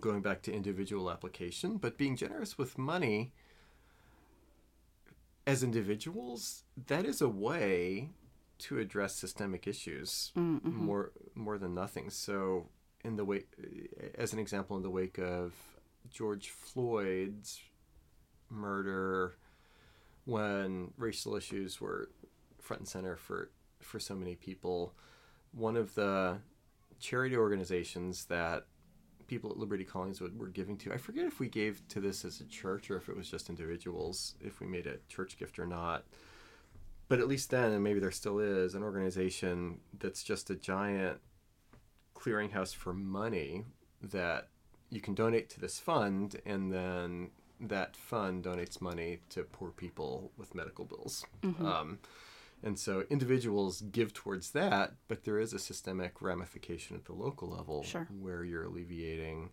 going 0.00 0.22
back 0.22 0.42
to 0.42 0.52
individual 0.52 1.10
application, 1.10 1.76
but 1.76 1.98
being 1.98 2.16
generous 2.16 2.56
with 2.56 2.78
money 2.78 3.32
as 5.46 5.62
individuals, 5.62 6.64
that 6.86 7.04
is 7.06 7.20
a 7.20 7.28
way 7.28 8.10
to 8.58 8.78
address 8.78 9.14
systemic 9.14 9.66
issues 9.66 10.32
mm-hmm. 10.36 10.74
more 10.74 11.12
more 11.34 11.58
than 11.58 11.74
nothing. 11.74 12.10
So, 12.10 12.68
in 13.04 13.16
the 13.16 13.24
wake, 13.24 13.48
as 14.16 14.32
an 14.32 14.38
example, 14.38 14.76
in 14.76 14.82
the 14.82 14.90
wake 14.90 15.18
of 15.18 15.54
George 16.10 16.50
Floyd's 16.50 17.60
murder, 18.50 19.36
when 20.24 20.92
racial 20.96 21.36
issues 21.36 21.80
were 21.80 22.10
front 22.60 22.80
and 22.80 22.88
center 22.88 23.16
for 23.16 23.50
for 23.80 24.00
so 24.00 24.14
many 24.14 24.34
people, 24.34 24.94
one 25.52 25.76
of 25.76 25.94
the 25.94 26.38
charity 26.98 27.36
organizations 27.36 28.24
that 28.26 28.66
people 29.28 29.50
at 29.50 29.56
Liberti 29.56 29.86
Collingswood 29.86 30.36
were 30.36 30.48
giving 30.48 30.76
to. 30.78 30.92
I 30.92 30.96
forget 30.96 31.26
if 31.26 31.38
we 31.38 31.48
gave 31.48 31.86
to 31.88 32.00
this 32.00 32.24
as 32.24 32.40
a 32.40 32.46
church 32.46 32.90
or 32.90 32.96
if 32.96 33.08
it 33.08 33.16
was 33.16 33.30
just 33.30 33.48
individuals, 33.48 34.34
if 34.40 34.58
we 34.58 34.66
made 34.66 34.86
a 34.86 34.96
church 35.08 35.38
gift 35.38 35.58
or 35.58 35.66
not. 35.66 36.04
But 37.08 37.20
at 37.20 37.28
least 37.28 37.50
then, 37.50 37.72
and 37.72 37.82
maybe 37.82 38.00
there 38.00 38.10
still 38.10 38.38
is, 38.38 38.74
an 38.74 38.82
organization 38.82 39.80
that's 39.98 40.22
just 40.22 40.50
a 40.50 40.54
giant 40.54 41.18
clearinghouse 42.14 42.74
for 42.74 42.92
money 42.92 43.64
that 44.02 44.48
you 44.90 45.00
can 45.00 45.14
donate 45.14 45.48
to 45.50 45.60
this 45.60 45.78
fund, 45.78 46.40
and 46.44 46.72
then 46.72 47.30
that 47.60 47.96
fund 47.96 48.44
donates 48.44 48.80
money 48.80 49.20
to 49.30 49.42
poor 49.42 49.70
people 49.70 50.30
with 50.36 50.54
medical 50.54 50.84
bills. 50.84 51.24
Um, 51.42 51.98
and 52.62 52.78
so 52.78 53.04
individuals 53.08 53.82
give 53.92 54.12
towards 54.12 54.50
that, 54.50 54.92
but 55.08 55.24
there 55.24 55.38
is 55.38 55.52
a 55.52 55.58
systemic 55.58 56.20
ramification 56.20 56.96
at 56.96 57.04
the 57.06 57.12
local 57.12 57.48
level 57.48 57.82
Sure. 57.84 58.06
where 58.20 58.44
you're 58.44 58.64
alleviating 58.64 59.50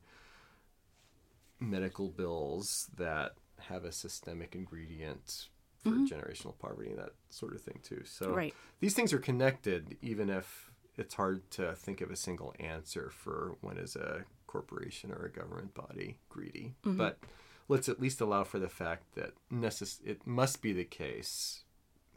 medical 1.59 2.09
bills 2.09 2.89
that 2.97 3.35
have 3.59 3.85
a 3.85 3.91
systemic 3.91 4.55
ingredient 4.55 5.47
for 5.85 5.91
mm-hmm. 5.91 6.05
generational 6.05 6.57
poverty 6.57 6.89
and 6.89 6.97
that 6.99 7.11
sort 7.29 7.53
of 7.53 7.61
thing 7.61 7.79
too. 7.83 8.01
So 8.05 8.31
Right. 8.31 8.53
these 8.79 8.95
things 8.95 9.13
are 9.13 9.19
connected, 9.19 9.97
even 10.01 10.29
if 10.29 10.71
it's 10.97 11.13
hard 11.13 11.49
to 11.51 11.75
think 11.75 12.01
of 12.01 12.09
a 12.09 12.15
single 12.15 12.53
answer 12.59 13.11
for 13.11 13.55
when 13.61 13.77
is 13.77 13.95
a 13.95 14.25
corporation 14.47 15.11
or 15.11 15.25
a 15.25 15.31
government 15.31 15.73
body 15.73 16.17
greedy. 16.29 16.73
Mm-hmm. 16.85 16.97
But 16.97 17.19
let's 17.67 17.87
at 17.87 17.99
least 17.99 18.19
allow 18.21 18.43
for 18.43 18.57
the 18.59 18.69
fact 18.69 19.15
that 19.15 19.33
necess- 19.53 20.03
it 20.05 20.25
must 20.25 20.61
be 20.61 20.73
the 20.73 20.85
case 20.85 21.63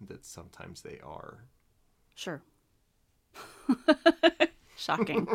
that 0.00 0.24
sometimes 0.24 0.82
they 0.82 0.98
are. 1.04 1.44
Sure. 2.14 2.42
Shocking. 4.76 5.26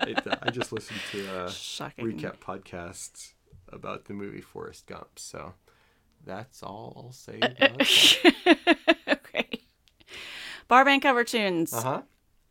I, 0.00 0.12
uh, 0.24 0.36
I 0.42 0.50
just 0.50 0.72
listened 0.72 1.00
to 1.10 1.44
a 1.44 1.50
Shocking. 1.50 2.06
recap 2.06 2.38
podcast 2.38 3.32
about 3.68 4.04
the 4.04 4.14
movie 4.14 4.40
Forrest 4.40 4.86
Gump, 4.86 5.18
so 5.18 5.54
that's 6.26 6.62
all 6.62 6.92
I'll 6.96 7.12
say 7.12 7.38
about 7.38 7.78
that. 7.78 8.88
okay. 9.08 9.48
Barbank 10.68 11.02
cover 11.02 11.24
tunes. 11.24 11.72
Uh 11.72 11.82
huh. 11.82 12.02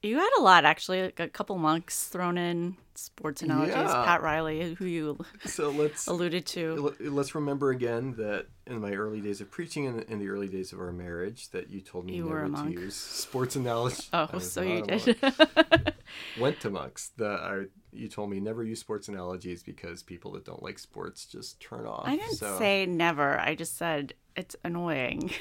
You 0.05 0.17
had 0.17 0.29
a 0.37 0.41
lot 0.41 0.65
actually, 0.65 1.01
like 1.03 1.19
a 1.19 1.27
couple 1.27 1.57
monks 1.57 2.07
thrown 2.07 2.37
in, 2.37 2.77
sports 2.93 3.41
analogies. 3.41 3.75
Yeah. 3.75 4.03
Pat 4.05 4.21
Riley, 4.21 4.73
who 4.75 4.85
you 4.85 5.25
So 5.45 5.69
let's 5.69 6.07
alluded 6.07 6.45
to. 6.47 6.95
Let's 6.99 7.35
remember 7.35 7.71
again 7.71 8.13
that 8.17 8.47
in 8.67 8.79
my 8.79 8.91
early 8.91 9.21
days 9.21 9.41
of 9.41 9.51
preaching 9.51 9.87
and 9.87 10.03
in 10.03 10.19
the 10.19 10.29
early 10.29 10.47
days 10.47 10.73
of 10.73 10.79
our 10.79 10.91
marriage 10.91 11.49
that 11.49 11.69
you 11.69 11.81
told 11.81 12.05
me 12.05 12.15
You 12.15 12.25
never 12.25 12.47
were 12.47 12.59
a 12.59 12.63
to 12.63 12.71
use 12.71 12.95
sports 12.95 13.55
analogy. 13.55 14.03
Oh, 14.13 14.39
so 14.39 14.61
you 14.61 14.83
did. 14.83 15.17
Went 16.39 16.59
to 16.61 16.69
monks. 16.69 17.11
The 17.17 17.27
I, 17.27 17.65
you 17.91 18.07
told 18.07 18.29
me 18.29 18.39
never 18.39 18.63
use 18.63 18.79
sports 18.79 19.07
analogies 19.07 19.63
because 19.63 20.03
people 20.03 20.31
that 20.33 20.45
don't 20.45 20.63
like 20.63 20.79
sports 20.79 21.25
just 21.25 21.59
turn 21.59 21.85
off. 21.85 22.07
I 22.07 22.15
didn't 22.15 22.35
so 22.35 22.57
say 22.57 22.85
never. 22.85 23.39
I 23.39 23.55
just 23.55 23.77
said 23.77 24.13
it's 24.35 24.55
annoying. 24.63 25.31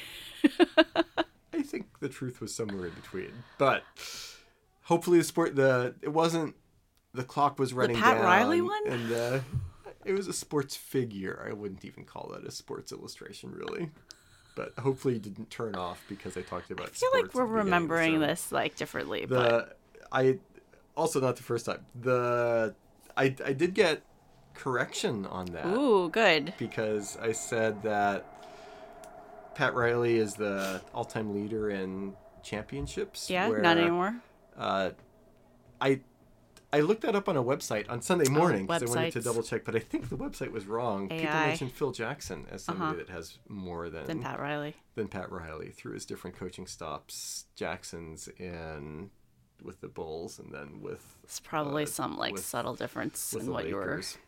I 1.52 1.62
think 1.62 1.86
the 2.00 2.08
truth 2.08 2.40
was 2.40 2.54
somewhere 2.54 2.86
in 2.86 2.94
between. 2.94 3.32
But 3.58 3.84
hopefully 4.84 5.18
the 5.18 5.24
sport 5.24 5.54
the 5.56 5.94
it 6.02 6.08
wasn't 6.12 6.54
the 7.12 7.24
clock 7.24 7.58
was 7.58 7.72
running 7.72 7.96
The 7.96 8.02
Pat 8.02 8.16
down 8.16 8.24
Riley 8.24 8.60
one? 8.60 8.82
and 8.86 9.12
uh, 9.12 9.40
it 10.04 10.12
was 10.12 10.26
a 10.28 10.32
sports 10.32 10.74
figure. 10.76 11.46
I 11.48 11.52
wouldn't 11.52 11.84
even 11.84 12.04
call 12.04 12.30
that 12.32 12.44
a 12.46 12.50
sports 12.50 12.92
illustration 12.92 13.52
really. 13.52 13.90
But 14.56 14.72
hopefully 14.78 15.14
you 15.14 15.20
didn't 15.20 15.50
turn 15.50 15.74
off 15.74 16.04
because 16.08 16.36
I 16.36 16.42
talked 16.42 16.70
about 16.70 16.86
I 16.86 16.90
feel 16.90 17.10
like 17.12 17.34
we're 17.34 17.42
the 17.42 17.46
beginning 17.46 17.48
of 17.48 17.50
the 17.50 17.64
remembering 17.64 18.12
sermon. 18.14 18.28
this 18.28 18.52
like 18.52 18.76
differently, 18.76 19.26
but 19.26 19.78
The 20.00 20.06
I 20.12 20.38
also 20.96 21.20
not 21.20 21.36
the 21.36 21.42
first 21.42 21.66
time. 21.66 21.84
The 22.00 22.74
I 23.16 23.34
I 23.44 23.52
did 23.52 23.74
get 23.74 24.02
correction 24.54 25.26
on 25.26 25.46
that 25.46 25.66
ooh, 25.66 26.08
good. 26.10 26.54
because 26.58 27.16
I 27.20 27.32
said 27.32 27.82
that 27.82 28.24
Pat 29.56 29.74
Riley 29.74 30.16
is 30.18 30.34
the 30.34 30.80
all-time 30.94 31.34
leader 31.34 31.70
in 31.70 32.14
championships. 32.42 33.28
Yeah, 33.30 33.48
where, 33.48 33.60
not 33.60 33.78
anymore. 33.78 34.16
Uh, 34.56 34.90
I 35.80 36.00
I 36.72 36.80
looked 36.80 37.02
that 37.02 37.14
up 37.14 37.28
on 37.28 37.36
a 37.36 37.42
website 37.42 37.88
on 37.88 38.02
Sunday 38.02 38.28
morning 38.28 38.66
because 38.66 38.82
I 38.82 38.86
wanted 38.96 39.12
to 39.12 39.18
Oh, 39.20 39.22
double 39.22 39.42
check, 39.44 39.64
but 39.64 39.76
I 39.76 39.78
think 39.78 40.08
the 40.08 40.16
website 40.16 40.50
was 40.50 40.66
wrong. 40.66 41.08
People 41.08 41.26
mentioned 41.26 41.72
Phil 41.72 41.92
Jackson 41.92 42.46
as 42.50 42.64
somebody 42.64 42.96
Uh-huh. 42.96 43.04
that 43.06 43.12
has 43.12 43.38
more 43.48 43.88
than 43.90 44.06
Then 44.06 44.20
Pat 44.22 44.40
Riley. 44.40 44.74
than 44.96 45.06
Pat 45.08 45.30
Riley 45.30 45.70
through 45.70 45.92
his 45.94 46.04
different 46.04 46.36
coaching 46.36 46.66
stops. 46.66 47.44
Jackson's 47.54 48.26
in 48.38 49.10
with 49.62 49.80
the 49.80 49.88
Bulls, 49.88 50.38
and 50.40 50.52
then 50.52 50.80
with 50.80 51.16
It's 51.22 51.38
probably 51.38 51.84
uh, 51.84 51.86
some 51.86 52.16
like 52.18 52.32
with- 52.32 52.44
subtle 52.44 52.74
difference 52.74 53.32
in 53.34 53.50
what 53.52 53.68
you 53.68 53.76
were. 53.76 53.82
Lakers. 53.86 54.18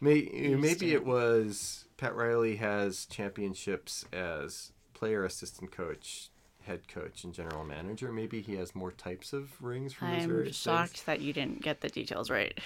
May, 0.00 0.22
maybe 0.58 0.90
to. 0.90 0.92
it 0.94 1.06
was 1.06 1.84
Pat 1.96 2.14
Riley 2.16 2.56
has 2.56 3.06
championships 3.06 4.04
as 4.12 4.72
player, 4.94 5.24
assistant 5.24 5.70
coach, 5.70 6.28
head 6.66 6.86
coach, 6.88 7.24
and 7.24 7.32
general 7.34 7.64
manager. 7.64 8.10
Maybe 8.12 8.40
he 8.40 8.54
has 8.56 8.74
more 8.74 8.92
types 8.92 9.32
of 9.32 9.50
rings 9.62 9.92
from 9.92 10.10
those 10.12 10.22
I'm 10.24 10.28
various 10.30 10.56
shocked 10.56 11.06
that 11.06 11.20
you 11.20 11.32
didn't 11.32 11.62
get 11.62 11.80
the 11.80 11.88
details 11.88 12.30
right. 12.30 12.56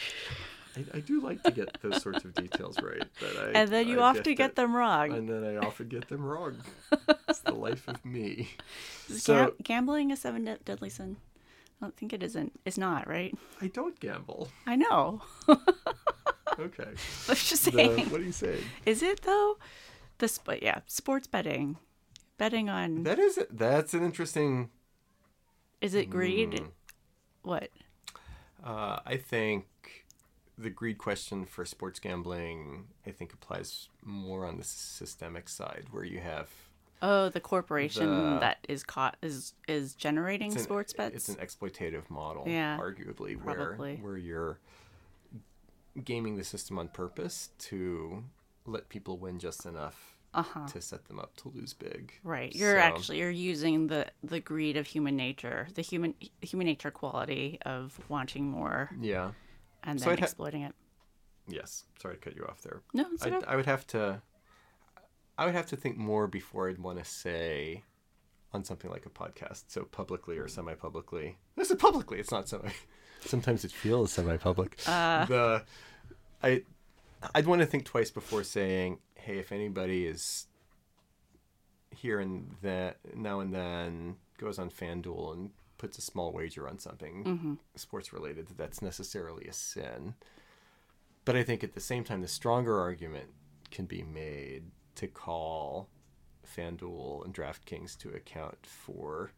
I, 0.77 0.99
I 0.99 1.01
do 1.01 1.21
like 1.21 1.43
to 1.45 1.51
get 1.51 1.81
those 1.83 2.01
sorts 2.03 2.25
of 2.25 2.35
details 2.35 2.79
right, 2.83 3.03
but 3.21 3.37
I 3.37 3.51
And 3.61 3.71
then 3.71 3.89
you 3.89 4.01
I 4.01 4.11
often 4.11 4.35
get 4.35 4.51
it, 4.51 4.57
them 4.57 4.75
wrong. 4.77 5.13
and 5.13 5.29
then 5.29 5.45
I 5.45 5.57
often 5.57 5.89
get 5.89 6.09
them 6.09 6.23
wrong. 6.25 6.57
it's 7.29 7.41
the 7.41 7.55
life 7.55 7.89
of 7.89 8.05
me. 8.05 8.51
Is 9.09 9.23
So 9.25 9.35
gam- 9.35 9.53
gambling 9.63 10.13
a 10.13 10.17
seven 10.17 10.45
de- 10.45 10.59
deadly 10.65 10.91
sin? 10.91 11.17
I 11.81 11.85
don't 11.87 11.97
think 11.97 12.13
it 12.13 12.23
isn't. 12.23 12.59
It's 12.65 12.77
not, 12.79 13.09
right? 13.09 13.35
I 13.61 13.69
don't 13.69 13.99
gamble. 14.01 14.49
I 14.67 14.77
know. 14.77 15.23
Okay. 16.59 16.83
I 16.83 17.31
was 17.31 17.49
just 17.49 17.65
The, 17.67 17.89
what 18.11 18.21
are 18.21 18.25
you 18.25 18.33
saying? 18.33 18.65
Is 18.85 19.01
it 19.01 19.23
though? 19.23 19.59
The 20.19 20.27
sp- 20.27 20.59
yeah, 20.61 20.81
sports 20.89 21.29
betting. 21.29 21.77
Betting 22.39 22.69
on 22.71 23.03
That 23.03 23.19
is 23.19 23.39
that's 23.51 23.95
an 23.95 24.05
interesting. 24.05 24.71
is 25.81 25.95
it 25.95 26.09
greed? 26.09 26.59
Hmm. 26.61 26.67
What? 27.43 27.71
Uh, 28.65 29.01
I 29.05 29.17
think 29.17 29.67
the 30.57 30.71
greed 30.71 30.99
question 30.99 31.45
for 31.45 31.65
sports 31.65 31.99
gambling, 32.01 32.89
I 33.07 33.11
think, 33.11 33.33
applies 33.33 33.89
more 34.05 34.45
on 34.45 34.57
the 34.57 34.65
systemic 34.65 35.49
side, 35.49 35.87
where 35.91 36.05
you 36.05 36.21
have 36.21 36.49
Oh, 37.01 37.29
the 37.29 37.41
corporation 37.41 38.07
The- 38.35 38.39
that 38.41 38.59
is 38.69 38.83
caught 38.83 39.17
is 39.23 39.55
is 39.69 39.95
generating 39.95 40.53
an- 40.53 40.59
sports 40.59 40.93
bets. 40.93 41.15
It's 41.15 41.29
an 41.29 41.37
exploitative 41.37 42.09
model, 42.11 42.45
Yeah, 42.47 42.77
arguably, 42.79 43.41
probably. 43.41 43.97
where 43.97 44.05
where 44.13 44.17
you're 44.17 44.59
gaming 46.05 46.37
the 46.37 46.45
system 46.45 46.79
on 46.79 46.89
purpose 46.89 47.51
to 47.59 48.25
let 48.67 48.89
people 48.89 49.17
win 49.19 49.39
just 49.41 49.65
enough 49.67 50.18
Uh-huh. 50.35 50.67
to 50.69 50.81
set 50.81 51.07
them 51.07 51.19
up 51.19 51.35
to 51.37 51.49
lose 51.49 51.73
big. 51.73 52.13
Right. 52.23 52.55
You're 52.55 52.75
So- 52.77 52.81
actually 52.83 53.19
you're 53.19 53.31
using 53.31 53.87
the 53.87 54.07
the 54.23 54.41
greed 54.41 54.77
of 54.77 54.87
human 54.87 55.17
nature, 55.17 55.69
the 55.75 55.83
human 55.83 56.15
human 56.43 56.67
nature 56.67 56.91
quality 56.91 57.59
of 57.65 57.99
wanting 58.09 58.45
more 58.45 58.91
Yeah. 59.01 59.33
and 59.83 59.99
So 59.99 60.05
then 60.07 60.13
I'd 60.15 60.19
ha- 60.21 60.25
exploiting 60.27 60.63
it. 60.63 60.75
Yes. 61.49 61.87
Sorry 62.01 62.17
to 62.17 62.21
cut 62.21 62.37
you 62.37 62.45
off 62.47 62.61
there. 62.63 62.83
No, 62.93 63.07
it's 63.13 63.25
I. 63.25 63.31
I 63.49 63.57
would 63.57 63.67
have 63.67 63.87
to 63.89 64.21
I 65.39 65.47
would 65.47 65.55
have 65.55 65.67
to 65.67 65.77
think 65.77 65.97
more 65.97 66.27
before 66.27 66.69
I'd 66.69 66.79
want 66.79 66.99
to 66.99 67.05
say 67.05 67.85
on 68.53 68.65
something 68.65 68.91
like 68.91 69.07
a 69.07 69.11
podcast, 69.11 69.65
so 69.69 69.85
publicly 69.85 70.37
or 70.39 70.49
semi-publicly. 70.49 71.37
This 71.57 71.71
is 71.71 71.77
publicly. 71.77 72.19
It's 72.19 72.31
not 72.31 72.49
semi. 72.49 72.71
Sometimes 73.21 73.65
it 73.65 73.71
feels 73.73 74.13
semi-public. 74.13 74.79
Uh. 74.87 75.25
The 75.27 75.65
I 76.43 76.63
I'd 77.35 77.47
want 77.47 77.61
to 77.63 77.67
think 77.67 77.85
twice 77.85 78.11
before 78.11 78.45
saying, 78.45 78.99
"Hey, 79.19 79.39
if 79.39 79.53
anybody 79.53 80.07
is 80.07 80.47
here 81.91 82.21
and 82.21 82.55
that 82.63 82.99
now 83.15 83.41
and 83.41 83.55
then 83.55 84.17
goes 84.39 84.59
on 84.59 84.71
FanDuel 84.71 85.33
and 85.33 85.51
puts 85.79 85.99
a 85.99 86.03
small 86.03 86.33
wager 86.33 86.69
on 86.69 86.79
something 86.79 87.25
mm-hmm. 87.25 87.55
sports 87.75 88.13
related, 88.13 88.49
that 88.49 88.57
that's 88.57 88.83
necessarily 88.83 89.47
a 89.47 89.53
sin." 89.53 90.15
But 91.25 91.37
I 91.37 91.43
think 91.43 91.63
at 91.63 91.75
the 91.75 91.81
same 91.81 92.05
time, 92.05 92.23
the 92.23 92.29
stronger 92.29 92.81
argument 92.81 93.29
can 93.71 93.85
be 93.85 94.03
made 94.03 94.71
to 94.95 95.07
call 95.07 95.89
FanDuel 96.57 97.25
and 97.25 97.35
DraftKings 97.35 97.97
to 97.99 98.11
account 98.11 98.67
for 98.67 99.33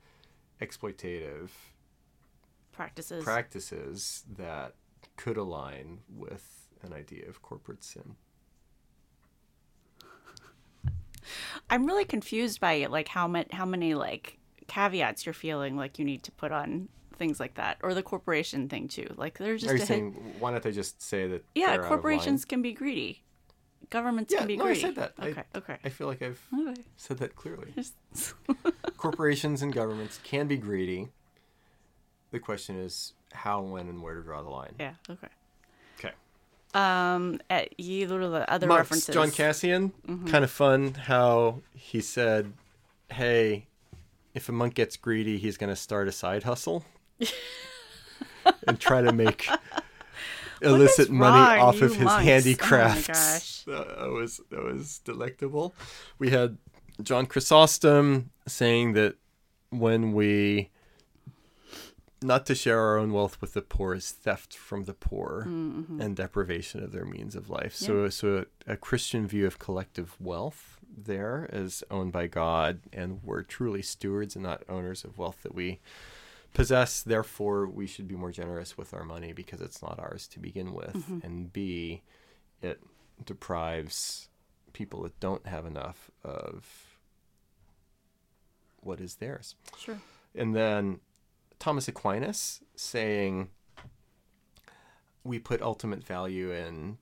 exploitative 0.60 1.50
Practices. 2.72 3.24
practices 3.24 4.24
that 4.38 4.74
could 5.16 5.36
align 5.36 6.00
with 6.08 6.68
an 6.82 6.92
idea 6.92 7.28
of 7.28 7.42
corporate 7.42 7.82
sin. 7.82 8.16
I'm 11.68 11.86
really 11.86 12.04
confused 12.04 12.60
by 12.60 12.86
like 12.86 13.08
how 13.08 13.26
many 13.28 13.48
how 13.52 13.64
many 13.66 13.94
like 13.94 14.38
caveats 14.66 15.26
you're 15.26 15.32
feeling 15.32 15.76
like 15.76 15.98
you 15.98 16.04
need 16.04 16.22
to 16.24 16.32
put 16.32 16.52
on 16.52 16.88
things 17.16 17.38
like 17.40 17.54
that, 17.54 17.76
or 17.82 17.92
the 17.92 18.02
corporation 18.02 18.68
thing 18.68 18.88
too. 18.88 19.06
Like 19.16 19.38
there's 19.38 19.60
just 19.60 19.72
Are 19.72 19.76
you 19.76 19.82
a 19.82 19.86
hit- 19.86 19.88
saying 19.88 20.34
why 20.38 20.50
don't 20.52 20.62
they 20.62 20.72
just 20.72 21.02
say 21.02 21.26
that? 21.28 21.44
yeah, 21.54 21.66
they're 21.72 21.80
out 21.80 21.80
of 21.80 21.88
corporations 21.88 22.44
can 22.44 22.62
be 22.62 22.72
greedy, 22.72 23.22
governments 23.90 24.32
Yeah, 24.32 24.38
can 24.40 24.48
be 24.48 24.56
no, 24.56 24.64
I 24.64 24.68
greedy. 24.68 24.80
said 24.80 24.94
that. 24.96 25.12
I- 25.18 25.28
Okay, 25.28 25.42
okay. 25.56 25.76
I 25.84 25.88
feel 25.90 26.06
like 26.06 26.22
I've 26.22 26.40
Okay. 26.56 26.80
said 26.96 27.18
that 27.18 27.36
clearly. 27.36 27.74
Corporations 28.96 29.62
and 29.62 29.72
governments 29.72 30.18
can 30.22 30.46
be 30.46 30.56
greedy. 30.56 31.08
The 32.30 32.38
question 32.38 32.78
is 32.78 33.14
how, 33.32 33.60
when, 33.62 33.88
and 33.88 34.02
where 34.02 34.14
to 34.14 34.22
draw 34.22 34.42
the 34.42 34.50
line. 34.50 34.74
yeah, 34.78 34.94
okay. 35.08 35.26
Okay. 35.26 35.32
Um, 36.74 37.40
uh, 37.50 37.62
you 37.78 38.06
little 38.06 38.32
other 38.48 38.66
Monks, 38.66 38.78
references. 38.80 39.14
John 39.14 39.30
Cassian, 39.30 39.92
Mm-hmm. 40.06 40.26
kind 40.28 40.44
of 40.44 40.50
fun 40.50 40.94
how 40.94 41.60
he 41.74 42.00
said, 42.00 42.52
"Hey, 43.10 43.66
if 44.34 44.48
a 44.48 44.52
monk 44.52 44.74
gets 44.74 44.96
greedy, 44.96 45.38
he's 45.38 45.56
going 45.56 45.70
to 45.70 45.76
start 45.76 46.06
a 46.08 46.12
side 46.12 46.44
hustle 46.44 46.84
and 48.66 48.78
try 48.78 49.02
to 49.02 49.12
make 49.12 49.48
illicit 50.62 51.10
money 51.10 51.38
wrong, 51.38 51.58
off 51.68 51.80
of 51.82 51.94
his 51.94 52.04
monks? 52.04 52.24
handicrafts." 52.24 53.08
Oh 53.08 53.12
my 53.12 53.14
gosh. 53.18 53.56
That 53.70 53.98
that 54.00 54.10
was 54.10 54.40
that 54.50 54.62
was 54.64 54.98
delectable. 55.04 55.74
We 56.18 56.30
had 56.30 56.56
John 57.02 57.26
Chrysostom 57.26 58.30
saying 58.48 58.94
that 58.94 59.14
when 59.68 60.12
we 60.12 60.70
not 62.22 62.44
to 62.46 62.54
share 62.54 62.78
our 62.80 62.98
own 62.98 63.12
wealth 63.12 63.40
with 63.40 63.54
the 63.54 63.62
poor 63.62 63.94
is 63.94 64.10
theft 64.10 64.54
from 64.56 64.84
the 64.84 64.92
poor 64.94 65.44
Mm-hmm. 65.46 66.00
and 66.00 66.16
deprivation 66.16 66.82
of 66.82 66.92
their 66.92 67.04
means 67.06 67.34
of 67.34 67.48
life. 67.48 67.74
So, 67.74 68.08
so 68.10 68.44
a, 68.66 68.72
a 68.72 68.76
Christian 68.76 69.26
view 69.26 69.46
of 69.46 69.58
collective 69.58 70.16
wealth 70.20 70.78
there 70.96 71.48
is 71.52 71.82
owned 71.90 72.12
by 72.12 72.26
God, 72.26 72.80
and 72.92 73.20
we're 73.22 73.42
truly 73.42 73.80
stewards 73.82 74.34
and 74.34 74.42
not 74.42 74.62
owners 74.68 75.04
of 75.04 75.16
wealth 75.18 75.42
that 75.44 75.54
we 75.54 75.78
possess. 76.52 77.00
Therefore, 77.02 77.66
we 77.66 77.86
should 77.86 78.08
be 78.08 78.16
more 78.16 78.32
generous 78.32 78.76
with 78.76 78.92
our 78.92 79.04
money 79.04 79.32
because 79.32 79.60
it's 79.60 79.80
not 79.82 79.98
ours 79.98 80.26
to 80.28 80.40
begin 80.40 80.72
with. 80.74 80.94
Mm-hmm. 80.94 81.18
And 81.24 81.52
B, 81.52 82.02
it 82.60 82.80
deprives 83.24 84.28
people 84.72 85.02
that 85.02 85.18
don't 85.20 85.46
have 85.46 85.64
enough 85.64 86.10
of 86.24 86.66
what 88.80 89.00
is 89.00 89.16
theirs. 89.16 89.54
Sure. 89.78 90.00
And 90.34 90.54
then 90.54 91.00
Thomas 91.60 91.86
Aquinas 91.86 92.62
saying 92.74 93.50
we 95.22 95.38
put 95.38 95.62
ultimate 95.62 96.02
value 96.02 96.50
in 96.50 96.98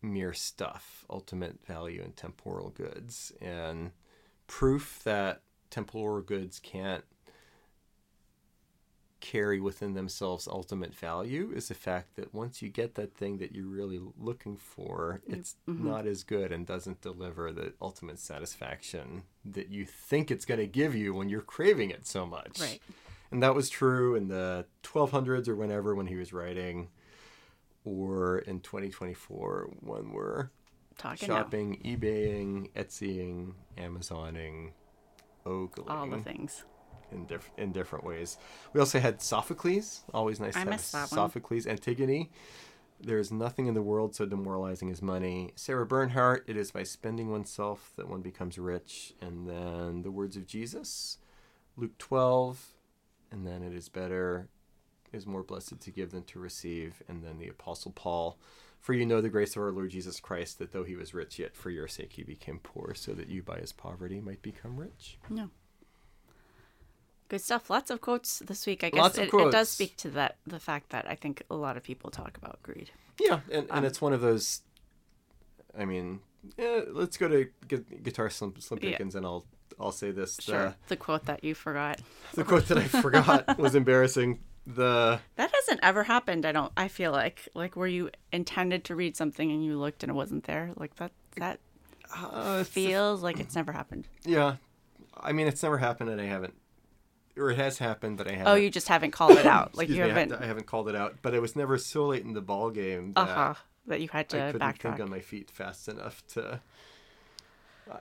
mere 0.00 0.32
stuff, 0.32 1.04
ultimate 1.10 1.58
value 1.66 2.00
in 2.00 2.12
temporal 2.12 2.70
goods, 2.70 3.32
and 3.40 3.90
proof 4.46 5.00
that 5.04 5.42
temporal 5.70 6.22
goods 6.22 6.58
can't 6.60 7.04
carry 9.20 9.60
within 9.60 9.94
themselves 9.94 10.48
ultimate 10.48 10.92
value 10.92 11.52
is 11.54 11.68
the 11.68 11.74
fact 11.74 12.16
that 12.16 12.34
once 12.34 12.60
you 12.60 12.68
get 12.68 12.96
that 12.96 13.14
thing 13.14 13.38
that 13.38 13.54
you're 13.54 13.68
really 13.68 14.00
looking 14.18 14.56
for, 14.56 15.22
it's 15.28 15.54
mm-hmm. 15.68 15.88
not 15.88 16.06
as 16.06 16.24
good 16.24 16.50
and 16.50 16.66
doesn't 16.66 17.00
deliver 17.00 17.52
the 17.52 17.72
ultimate 17.80 18.18
satisfaction 18.18 19.22
that 19.44 19.68
you 19.68 19.86
think 19.86 20.30
it's 20.30 20.44
going 20.44 20.58
to 20.58 20.66
give 20.66 20.94
you 20.94 21.14
when 21.14 21.28
you're 21.28 21.40
craving 21.40 21.90
it 21.90 22.04
so 22.04 22.26
much. 22.26 22.60
Right. 22.60 22.80
And 23.32 23.42
that 23.42 23.54
was 23.54 23.68
true 23.70 24.14
in 24.14 24.28
the 24.28 24.66
1200s 24.82 25.48
or 25.48 25.56
whenever 25.56 25.94
when 25.94 26.06
he 26.06 26.16
was 26.16 26.32
writing, 26.32 26.88
or 27.84 28.38
in 28.40 28.60
2024 28.60 29.70
when 29.80 30.12
we're 30.12 30.50
Talking 30.98 31.28
now. 31.30 31.36
shopping, 31.38 31.80
eBaying, 31.84 32.70
Etsying, 32.74 33.54
Amazoning, 33.78 34.72
ogling 35.46 35.88
All 35.88 36.06
the 36.06 36.18
things. 36.18 36.64
in, 37.10 37.24
diff- 37.26 37.50
in 37.56 37.72
different 37.72 38.04
ways. 38.04 38.36
We 38.74 38.80
also 38.80 39.00
had 39.00 39.22
Sophocles, 39.22 40.02
always 40.12 40.38
nice 40.38 40.54
I 40.56 40.64
to 40.64 40.70
have 40.70 40.92
that 40.92 40.98
one. 41.00 41.08
Sophocles, 41.08 41.66
Antigone. 41.66 42.30
There 43.00 43.18
is 43.18 43.32
nothing 43.32 43.66
in 43.66 43.74
the 43.74 43.82
world 43.82 44.14
so 44.14 44.26
demoralizing 44.26 44.88
as 44.90 45.02
money. 45.02 45.52
Sarah 45.56 45.86
Bernhardt, 45.86 46.44
it 46.46 46.56
is 46.56 46.70
by 46.70 46.84
spending 46.84 47.32
oneself 47.32 47.92
that 47.96 48.08
one 48.08 48.20
becomes 48.20 48.58
rich. 48.58 49.14
And 49.20 49.48
then 49.48 50.02
the 50.02 50.12
words 50.12 50.36
of 50.36 50.46
Jesus, 50.46 51.18
Luke 51.76 51.98
12, 51.98 52.74
and 53.32 53.44
then 53.46 53.62
it 53.62 53.72
is 53.72 53.88
better, 53.88 54.48
is 55.12 55.26
more 55.26 55.42
blessed 55.42 55.80
to 55.80 55.90
give 55.90 56.12
than 56.12 56.22
to 56.24 56.38
receive. 56.38 57.02
And 57.08 57.24
then 57.24 57.38
the 57.38 57.48
Apostle 57.48 57.90
Paul, 57.92 58.38
for 58.78 58.92
you 58.92 59.04
know 59.04 59.20
the 59.20 59.28
grace 59.28 59.56
of 59.56 59.62
our 59.62 59.72
Lord 59.72 59.90
Jesus 59.90 60.20
Christ, 60.20 60.58
that 60.58 60.72
though 60.72 60.84
he 60.84 60.94
was 60.94 61.14
rich, 61.14 61.38
yet 61.38 61.56
for 61.56 61.70
your 61.70 61.88
sake 61.88 62.12
he 62.12 62.22
became 62.22 62.60
poor, 62.62 62.94
so 62.94 63.12
that 63.14 63.28
you 63.28 63.42
by 63.42 63.58
his 63.58 63.72
poverty 63.72 64.20
might 64.20 64.42
become 64.42 64.76
rich. 64.76 65.18
No. 65.28 65.50
Good 67.28 67.40
stuff. 67.40 67.70
Lots 67.70 67.90
of 67.90 68.02
quotes 68.02 68.40
this 68.40 68.66
week. 68.66 68.84
I 68.84 68.90
guess 68.90 69.16
it, 69.16 69.32
it 69.32 69.50
does 69.52 69.70
speak 69.70 69.96
to 69.98 70.10
that 70.10 70.36
the 70.46 70.60
fact 70.60 70.90
that 70.90 71.08
I 71.08 71.14
think 71.14 71.42
a 71.50 71.54
lot 71.54 71.78
of 71.78 71.82
people 71.82 72.10
talk 72.10 72.36
about 72.36 72.62
greed. 72.62 72.90
Yeah, 73.18 73.40
and, 73.50 73.70
Um, 73.70 73.78
and 73.78 73.86
it's 73.86 74.02
one 74.02 74.12
of 74.12 74.20
those. 74.20 74.60
I 75.78 75.86
mean, 75.86 76.20
yeah, 76.58 76.82
let's 76.88 77.16
go 77.16 77.28
to 77.28 77.48
gu- 77.68 77.84
guitar 78.02 78.28
slim, 78.28 78.54
slim 78.60 78.80
Yeah. 78.82 78.98
and 79.00 79.24
I'll 79.24 79.46
I'll 79.80 79.92
say 79.92 80.10
this: 80.10 80.38
Sure. 80.40 80.74
the 80.88 80.96
quote 80.96 81.24
that 81.26 81.42
you 81.44 81.54
forgot. 81.54 81.98
the 82.32 82.36
the 82.36 82.44
quote 82.44 82.66
that 82.68 82.78
I 82.78 82.84
forgot 82.84 83.58
was 83.58 83.74
embarrassing. 83.74 84.40
The 84.66 85.18
That 85.36 85.50
hasn't 85.52 85.80
ever 85.82 86.04
happened. 86.04 86.46
I 86.46 86.52
don't. 86.52 86.72
I 86.76 86.88
feel 86.88 87.10
like 87.12 87.48
like 87.54 87.74
where 87.76 87.88
you 87.88 88.10
intended 88.32 88.84
to 88.84 88.94
read 88.94 89.16
something 89.16 89.50
and 89.50 89.64
you 89.64 89.78
looked 89.78 90.02
and 90.04 90.10
it 90.10 90.14
wasn't 90.14 90.44
there. 90.44 90.70
Like 90.76 90.94
that. 90.96 91.10
That 91.36 91.58
uh, 92.14 92.62
feels 92.64 93.22
like 93.22 93.40
it's 93.40 93.54
never 93.56 93.72
happened. 93.72 94.06
yeah, 94.24 94.56
I 95.16 95.32
mean, 95.32 95.46
it's 95.48 95.62
never 95.62 95.78
happened, 95.78 96.10
and 96.10 96.20
I 96.20 96.26
haven't, 96.26 96.54
or 97.36 97.50
it 97.50 97.56
has 97.56 97.78
happened, 97.78 98.18
but 98.18 98.28
I 98.28 98.32
haven't. 98.32 98.48
Oh, 98.48 98.54
you 98.54 98.70
just 98.70 98.88
haven't 98.88 99.12
called 99.12 99.38
it 99.38 99.46
out. 99.46 99.74
Like 99.76 99.88
you 99.88 100.02
me, 100.02 100.08
haven't. 100.08 100.32
I 100.32 100.44
haven't 100.46 100.66
called 100.66 100.88
it 100.88 100.94
out, 100.94 101.16
but 101.22 101.32
it 101.34 101.40
was 101.40 101.56
never 101.56 101.78
so 101.78 102.06
late 102.06 102.22
in 102.24 102.34
the 102.34 102.42
ball 102.42 102.70
game 102.70 103.14
that 103.14 103.28
huh. 103.28 103.54
That 103.86 104.00
you 104.00 104.08
had 104.12 104.28
to 104.28 104.40
I 104.40 104.52
couldn't 104.52 104.68
backtrack. 104.68 104.78
think 104.82 105.00
on 105.00 105.10
my 105.10 105.20
feet 105.20 105.50
fast 105.50 105.88
enough 105.88 106.22
to. 106.34 106.60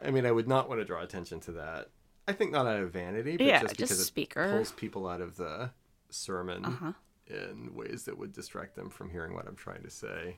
I 0.02 0.12
mean, 0.12 0.26
I 0.26 0.32
would 0.32 0.48
not 0.48 0.70
want 0.70 0.82
to 0.82 0.86
draw 0.86 1.02
attention 1.02 1.40
to 1.42 1.52
that. 1.54 1.90
I 2.28 2.34
think 2.34 2.52
not 2.52 2.68
out 2.68 2.82
of 2.82 2.92
vanity, 2.92 3.38
but 3.38 3.46
Yeah, 3.46 3.62
just 3.62 3.76
because 3.76 3.90
just 3.90 4.02
it 4.02 4.06
speaker. 4.06 4.50
pulls 4.52 4.72
people 4.72 5.08
out 5.08 5.22
of 5.22 5.38
the 5.38 5.72
sermon 6.10 6.66
Uh-huh. 6.66 6.94
in 7.28 7.74
ways 7.74 8.04
that 8.06 8.18
would 8.18 8.32
distract 8.34 8.76
them 8.76 8.90
from 8.90 9.10
hearing 9.10 9.34
what 9.34 9.48
I'm 9.48 9.56
trying 9.56 9.84
to 9.84 9.90
say. 9.90 10.38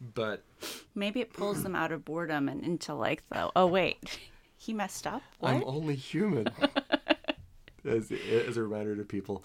But 0.00 0.44
Maybe 0.94 1.20
it 1.20 1.32
pulls 1.32 1.62
them 1.62 1.76
out 1.76 1.92
of 1.92 2.04
boredom 2.06 2.48
and 2.48 2.64
into 2.64 2.94
like 2.94 3.22
the 3.28 3.50
oh 3.54 3.66
wait, 3.66 4.18
he 4.56 4.72
messed 4.72 5.06
up. 5.06 5.22
What? 5.38 5.50
I'm 5.50 5.64
only 5.66 5.94
human. 5.94 6.46
as, 7.84 8.10
as 8.12 8.56
a 8.56 8.62
reminder 8.62 8.96
to 8.96 9.04
people. 9.04 9.44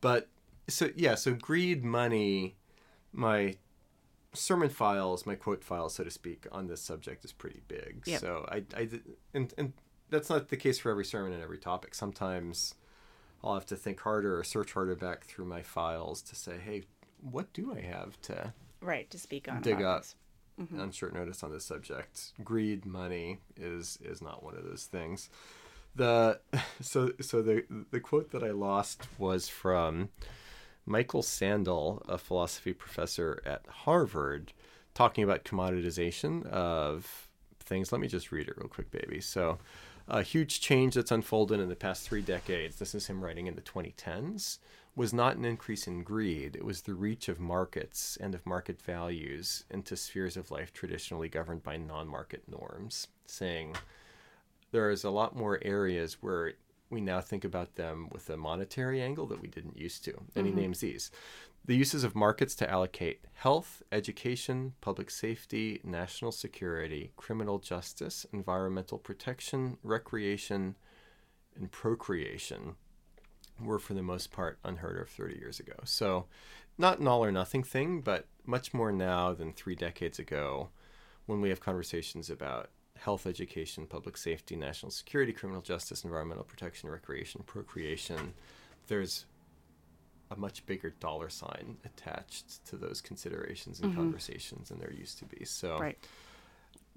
But 0.00 0.28
so 0.68 0.90
yeah, 0.94 1.14
so 1.16 1.34
greed, 1.34 1.84
money, 1.84 2.54
my 3.12 3.56
sermon 4.34 4.68
files, 4.68 5.26
my 5.26 5.34
quote 5.34 5.64
files, 5.64 5.94
so 5.94 6.04
to 6.04 6.10
speak, 6.10 6.46
on 6.52 6.66
this 6.66 6.80
subject 6.80 7.24
is 7.24 7.32
pretty 7.32 7.62
big. 7.68 8.02
Yep. 8.06 8.20
So 8.20 8.46
I, 8.50 8.64
I 8.76 8.88
and 9.34 9.52
and 9.56 9.72
that's 10.10 10.30
not 10.30 10.48
the 10.48 10.56
case 10.56 10.78
for 10.78 10.90
every 10.90 11.04
sermon 11.04 11.32
and 11.32 11.42
every 11.42 11.58
topic. 11.58 11.94
Sometimes 11.94 12.74
I'll 13.42 13.54
have 13.54 13.66
to 13.66 13.76
think 13.76 14.00
harder 14.00 14.38
or 14.38 14.44
search 14.44 14.72
harder 14.72 14.96
back 14.96 15.24
through 15.24 15.46
my 15.46 15.62
files 15.62 16.22
to 16.22 16.34
say, 16.34 16.58
hey, 16.58 16.84
what 17.20 17.52
do 17.52 17.74
I 17.74 17.80
have 17.80 18.20
to 18.22 18.52
right 18.80 19.10
to 19.10 19.18
speak 19.18 19.48
on. 19.48 19.60
dig 19.60 19.82
up 19.82 20.02
this. 20.02 20.14
Mm-hmm. 20.60 20.80
on 20.80 20.90
short 20.90 21.14
notice 21.14 21.42
on 21.42 21.52
this 21.52 21.64
subject. 21.64 22.32
Greed, 22.42 22.84
money 22.84 23.38
is 23.56 23.98
is 24.02 24.20
not 24.20 24.42
one 24.42 24.56
of 24.56 24.64
those 24.64 24.84
things. 24.84 25.30
The 25.94 26.40
so 26.80 27.12
so 27.20 27.42
the 27.42 27.64
the 27.90 28.00
quote 28.00 28.30
that 28.32 28.42
I 28.42 28.50
lost 28.50 29.08
was 29.18 29.48
from 29.48 30.10
Michael 30.88 31.22
Sandel, 31.22 32.02
a 32.08 32.16
philosophy 32.16 32.72
professor 32.72 33.42
at 33.44 33.66
Harvard, 33.68 34.52
talking 34.94 35.22
about 35.22 35.44
commoditization 35.44 36.46
of 36.46 37.28
things. 37.60 37.92
Let 37.92 38.00
me 38.00 38.08
just 38.08 38.32
read 38.32 38.48
it 38.48 38.56
real 38.56 38.68
quick, 38.68 38.90
baby. 38.90 39.20
So, 39.20 39.58
a 40.08 40.22
huge 40.22 40.60
change 40.62 40.94
that's 40.94 41.10
unfolded 41.10 41.60
in 41.60 41.68
the 41.68 41.76
past 41.76 42.08
three 42.08 42.22
decades. 42.22 42.76
This 42.76 42.94
is 42.94 43.06
him 43.06 43.22
writing 43.22 43.46
in 43.46 43.54
the 43.54 43.60
2010s. 43.60 44.58
Was 44.96 45.12
not 45.12 45.36
an 45.36 45.44
increase 45.44 45.86
in 45.86 46.02
greed. 46.02 46.56
It 46.56 46.64
was 46.64 46.80
the 46.80 46.94
reach 46.94 47.28
of 47.28 47.38
markets 47.38 48.16
and 48.20 48.34
of 48.34 48.46
market 48.46 48.80
values 48.80 49.64
into 49.70 49.96
spheres 49.96 50.36
of 50.36 50.50
life 50.50 50.72
traditionally 50.72 51.28
governed 51.28 51.62
by 51.62 51.76
non 51.76 52.08
market 52.08 52.42
norms, 52.48 53.06
saying 53.26 53.76
there 54.72 54.90
is 54.90 55.04
a 55.04 55.10
lot 55.10 55.36
more 55.36 55.60
areas 55.62 56.14
where 56.22 56.54
we 56.90 57.00
now 57.00 57.20
think 57.20 57.44
about 57.44 57.74
them 57.74 58.08
with 58.10 58.30
a 58.30 58.36
monetary 58.36 59.02
angle 59.02 59.26
that 59.26 59.42
we 59.42 59.48
didn't 59.48 59.76
used 59.76 60.04
to. 60.04 60.14
And 60.34 60.46
he 60.46 60.52
mm-hmm. 60.52 60.60
names 60.60 60.80
these 60.80 61.10
the 61.64 61.76
uses 61.76 62.02
of 62.02 62.14
markets 62.14 62.54
to 62.54 62.70
allocate 62.70 63.20
health, 63.34 63.82
education, 63.92 64.72
public 64.80 65.10
safety, 65.10 65.80
national 65.84 66.32
security, 66.32 67.12
criminal 67.16 67.58
justice, 67.58 68.24
environmental 68.32 68.96
protection, 68.96 69.76
recreation, 69.82 70.76
and 71.54 71.70
procreation 71.70 72.76
were 73.60 73.78
for 73.78 73.92
the 73.92 74.02
most 74.02 74.30
part 74.32 74.58
unheard 74.64 74.98
of 74.98 75.10
30 75.10 75.36
years 75.36 75.60
ago. 75.60 75.74
So, 75.84 76.24
not 76.78 77.00
an 77.00 77.08
all 77.08 77.22
or 77.22 77.32
nothing 77.32 77.64
thing, 77.64 78.00
but 78.00 78.26
much 78.46 78.72
more 78.72 78.90
now 78.90 79.34
than 79.34 79.52
three 79.52 79.74
decades 79.74 80.18
ago 80.18 80.70
when 81.26 81.42
we 81.42 81.50
have 81.50 81.60
conversations 81.60 82.30
about 82.30 82.70
health, 82.98 83.26
education, 83.26 83.86
public 83.86 84.16
safety, 84.16 84.56
national 84.56 84.90
security, 84.90 85.32
criminal 85.32 85.62
justice, 85.62 86.04
environmental 86.04 86.44
protection, 86.44 86.90
recreation, 86.90 87.42
procreation. 87.46 88.34
There's 88.88 89.26
a 90.30 90.36
much 90.36 90.66
bigger 90.66 90.90
dollar 90.90 91.28
sign 91.30 91.78
attached 91.84 92.64
to 92.66 92.76
those 92.76 93.00
considerations 93.00 93.80
and 93.80 93.94
conversations 93.94 94.68
than 94.68 94.78
there 94.78 94.92
used 94.92 95.18
to 95.18 95.24
be. 95.24 95.44
So, 95.44 95.78
Right. 95.78 95.98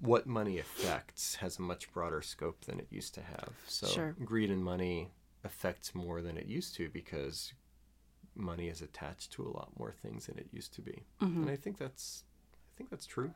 what 0.00 0.26
money 0.26 0.58
affects 0.58 1.36
has 1.36 1.58
a 1.58 1.62
much 1.62 1.90
broader 1.92 2.20
scope 2.20 2.64
than 2.64 2.78
it 2.80 2.88
used 2.90 3.14
to 3.14 3.22
have. 3.22 3.54
So 3.66 3.86
Sure. 3.86 4.12
greed 4.24 4.50
and 4.50 4.62
money 4.64 5.12
affects 5.44 5.94
more 5.94 6.20
than 6.20 6.36
it 6.36 6.46
used 6.46 6.74
to 6.76 6.88
because 6.90 7.54
money 8.34 8.68
is 8.68 8.82
attached 8.82 9.30
to 9.32 9.46
a 9.46 9.48
lot 9.50 9.78
more 9.78 9.92
things 9.92 10.26
than 10.26 10.38
it 10.38 10.48
used 10.52 10.74
to 10.74 10.82
be. 10.82 11.04
Mm-hmm. 11.20 11.42
And 11.42 11.50
I 11.50 11.56
think 11.56 11.78
that's 11.78 12.24
I 12.52 12.76
think 12.76 12.90
that's 12.90 13.06
true. 13.06 13.32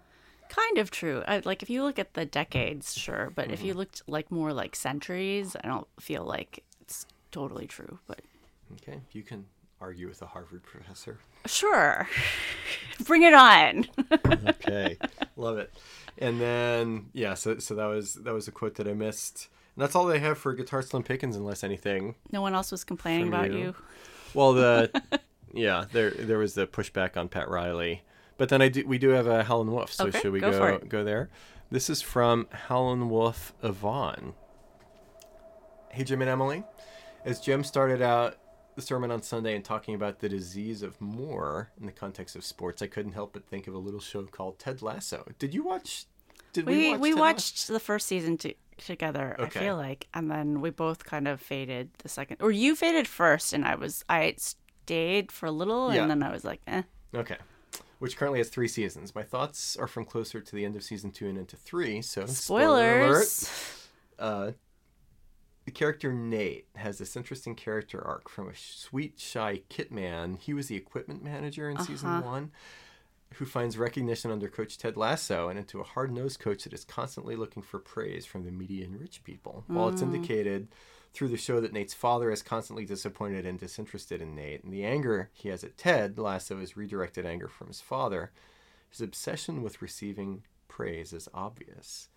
Kind 0.49 0.79
of 0.79 0.91
true. 0.91 1.23
I, 1.27 1.41
like 1.45 1.63
if 1.63 1.71
you 1.71 1.83
look 1.83 1.99
at 1.99 2.15
the 2.15 2.25
decades, 2.25 2.95
sure, 2.97 3.33
but 3.35 3.51
if 3.51 3.63
you 3.65 3.73
Mm-hmm. 3.73 3.79
looked 3.79 4.03
like 4.07 4.31
more 4.31 4.53
like 4.53 4.77
centuries, 4.77 5.57
I 5.63 5.67
don't 5.69 5.89
feel 6.01 6.25
like 6.25 6.65
it's 6.81 7.07
totally 7.33 7.67
true. 7.67 7.99
But 8.07 8.23
Okay, 8.75 9.01
you 9.13 9.23
can 9.23 9.47
argue 9.81 10.09
with 10.09 10.23
a 10.23 10.27
Harvard 10.27 10.63
professor. 10.65 11.21
sure, 11.47 12.09
bring 13.05 13.23
it 13.23 13.35
on. 13.35 13.87
okay, 14.49 14.99
love 15.37 15.59
it. 15.59 15.73
And 16.19 16.41
then 16.41 17.07
yeah, 17.13 17.35
so 17.35 17.59
so 17.59 17.75
that 17.75 17.87
was 17.87 18.15
that 18.15 18.33
was 18.35 18.49
a 18.49 18.53
quote 18.53 18.75
that 18.77 18.89
I 18.89 18.95
missed. 18.95 19.49
And 19.75 19.83
that's 19.83 19.95
all 19.95 20.07
they 20.07 20.19
have 20.21 20.39
for 20.39 20.55
Guitar 20.55 20.83
Slim 20.83 21.03
Pickens, 21.03 21.37
unless 21.37 21.63
anything 21.63 22.15
no 22.33 22.41
one 22.43 22.55
else 22.55 22.71
was 22.73 22.85
complaining 22.85 23.29
about 23.29 23.53
you. 23.53 23.53
you. 23.53 23.75
Well, 24.35 24.55
the 24.55 24.93
yeah, 25.53 25.87
there 25.93 26.11
there 26.13 26.39
was 26.39 26.55
the 26.55 26.67
pushback 26.67 27.17
on 27.17 27.29
Pat 27.29 27.49
Riley, 27.49 28.03
but 28.37 28.49
then 28.49 28.61
I 28.63 28.69
do 28.69 28.87
we 28.87 28.99
do 28.99 29.11
have 29.11 29.27
a 29.27 29.43
Helen 29.45 29.71
Wolf. 29.71 29.93
So 29.93 30.07
Okay, 30.07 30.21
should 30.21 30.33
we 30.33 30.41
go 30.41 30.51
go 30.53 30.79
go 30.79 31.05
there? 31.05 31.31
This 31.71 31.91
is 31.91 32.01
from 32.03 32.47
Helen 32.53 33.11
Wolf 33.11 33.53
Yvonne. 33.63 34.35
Hey 35.91 36.05
Jim 36.05 36.21
and 36.21 36.31
Emily, 36.31 36.63
as 37.25 37.41
Jim 37.41 37.65
started 37.65 38.03
out 38.03 38.37
the 38.75 38.83
sermon 38.83 39.11
on 39.11 39.23
Sunday 39.23 39.55
and 39.57 39.65
talking 39.65 39.95
about 39.95 40.19
the 40.21 40.29
disease 40.29 40.83
of 40.83 41.01
more 41.01 41.71
in 41.81 41.87
the 41.87 41.93
context 41.93 42.37
of 42.37 42.45
sports, 42.45 42.83
I 42.83 42.87
couldn't 42.87 43.13
help 43.13 43.33
but 43.33 43.47
think 43.47 43.67
of 43.67 43.75
a 43.75 43.79
little 43.79 44.01
show 44.01 44.23
called 44.25 44.59
Ted 44.59 44.83
Lasso. 44.83 45.27
Did 45.39 45.55
you 45.55 45.65
watch? 45.65 46.05
Did 46.53 46.67
We 46.67 46.91
watch 46.91 47.01
we 47.01 47.15
watched 47.15 47.69
the 47.69 47.81
first 47.81 48.07
season 48.07 48.37
to, 48.39 48.55
together. 48.77 49.37
Okay. 49.39 49.61
I 49.61 49.63
feel 49.63 49.77
like, 49.77 50.09
and 50.13 50.31
then 50.31 50.61
we 50.61 50.69
both 50.71 51.05
kind 51.07 51.27
of 51.27 51.41
faded 51.41 51.91
the 51.99 52.09
second, 52.11 52.39
or 52.43 52.51
you 52.51 52.77
faded 52.77 53.09
first, 53.09 53.55
and 53.55 53.65
I 53.65 53.75
was 53.77 54.05
I 54.11 54.35
stayed 54.37 55.33
for 55.33 55.47
a 55.47 55.51
little, 55.51 55.95
Yeah. 55.95 56.03
and 56.03 56.11
then 56.11 56.23
I 56.23 56.31
was 56.31 56.45
like, 56.45 56.61
eh. 56.67 56.83
Okay. 57.15 57.37
Which 57.99 58.17
currently 58.17 58.41
has 58.41 58.49
three 58.51 58.69
seasons. 58.69 59.15
My 59.15 59.23
thoughts 59.23 59.77
are 59.77 59.87
from 59.87 60.05
closer 60.05 60.41
to 60.41 60.55
the 60.57 60.65
end 60.65 60.77
of 60.77 60.83
season 60.83 61.11
two 61.11 61.29
and 61.29 61.39
into 61.39 61.57
three. 61.57 62.03
So 62.03 62.27
spoiler 62.27 63.01
alert. 63.01 63.27
Spoilers. 63.27 63.89
uh, 64.19 64.51
the 65.65 65.71
character 65.71 66.13
Nate 66.13 66.67
has 66.77 66.99
this 66.99 67.17
interesting 67.17 67.55
character 67.55 68.01
arc 68.07 68.29
from 68.29 68.49
a 68.49 68.55
sweet, 68.55 69.15
shy 69.19 69.63
kit 69.69 69.91
man. 69.91 70.37
He 70.41 70.53
was 70.55 70.69
the 70.69 70.77
equipment 70.77 71.25
manager 71.25 71.69
in 71.71 71.79
season 71.81 72.11
Uh-huh. 72.11 72.29
one, 72.29 72.53
who 73.35 73.45
finds 73.47 73.77
recognition 73.77 74.31
under 74.31 74.49
Coach 74.49 74.79
Ted 74.79 74.97
Lasso 74.97 75.49
and 75.49 75.59
into 75.59 75.81
a 75.81 75.85
hard 75.85 76.13
nosed 76.13 76.39
coach 76.39 76.65
that 76.65 76.73
is 76.73 76.85
constantly 76.85 77.35
looking 77.35 77.63
for 77.63 77.79
praise 77.81 78.25
from 78.27 78.45
the 78.45 78.53
media 78.53 78.85
and 78.85 79.01
rich 79.01 79.25
people. 79.25 79.65
While 79.67 79.89
it's 79.89 80.03
indicated 80.03 80.69
through 81.17 81.29
the 81.29 81.37
show 81.37 81.61
that 81.61 81.73
Nate's 81.73 81.95
father 81.95 82.31
is 82.31 82.43
constantly 82.43 82.85
disappointed 82.85 83.47
and 83.47 83.59
disinterested 83.59 84.21
in 84.21 84.35
Nate, 84.35 84.63
and 84.63 84.73
the 84.73 84.85
anger 84.85 85.31
he 85.33 85.49
has 85.49 85.65
at 85.65 85.79
Ted 85.79 86.15
the 86.15 86.23
last 86.23 86.51
of 86.51 86.61
his 86.61 86.77
redirected 86.77 87.25
anger 87.25 87.49
from 87.49 87.69
his 87.69 87.81
father. 87.81 88.31
His 88.91 89.01
obsession 89.01 89.63
with 89.63 89.81
receiving 89.81 90.43
praise 90.69 91.13
is 91.13 91.29
obvious 91.33 92.09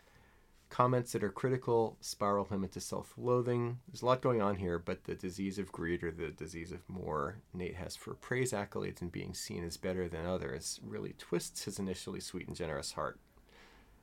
comments 0.69 1.11
that 1.11 1.23
are 1.23 1.29
critical 1.29 1.97
spiral 1.99 2.45
him 2.45 2.63
into 2.63 2.79
self-loathing. 2.79 3.79
There's 3.87 4.01
a 4.01 4.05
lot 4.05 4.21
going 4.21 4.41
on 4.41 4.55
here, 4.55 4.79
but 4.79 5.03
the 5.03 5.15
disease 5.15 5.57
of 5.59 5.71
greed 5.71 6.03
or 6.03 6.11
the 6.11 6.29
disease 6.29 6.71
of 6.71 6.87
more 6.87 7.37
Nate 7.53 7.75
has 7.75 7.95
for 7.95 8.13
praise, 8.13 8.53
accolades, 8.53 9.01
and 9.01 9.11
being 9.11 9.33
seen 9.33 9.65
as 9.65 9.77
better 9.77 10.07
than 10.07 10.25
others 10.25 10.79
really 10.83 11.15
twists 11.17 11.65
his 11.65 11.79
initially 11.79 12.19
sweet 12.19 12.47
and 12.47 12.55
generous 12.55 12.93
heart. 12.93 13.19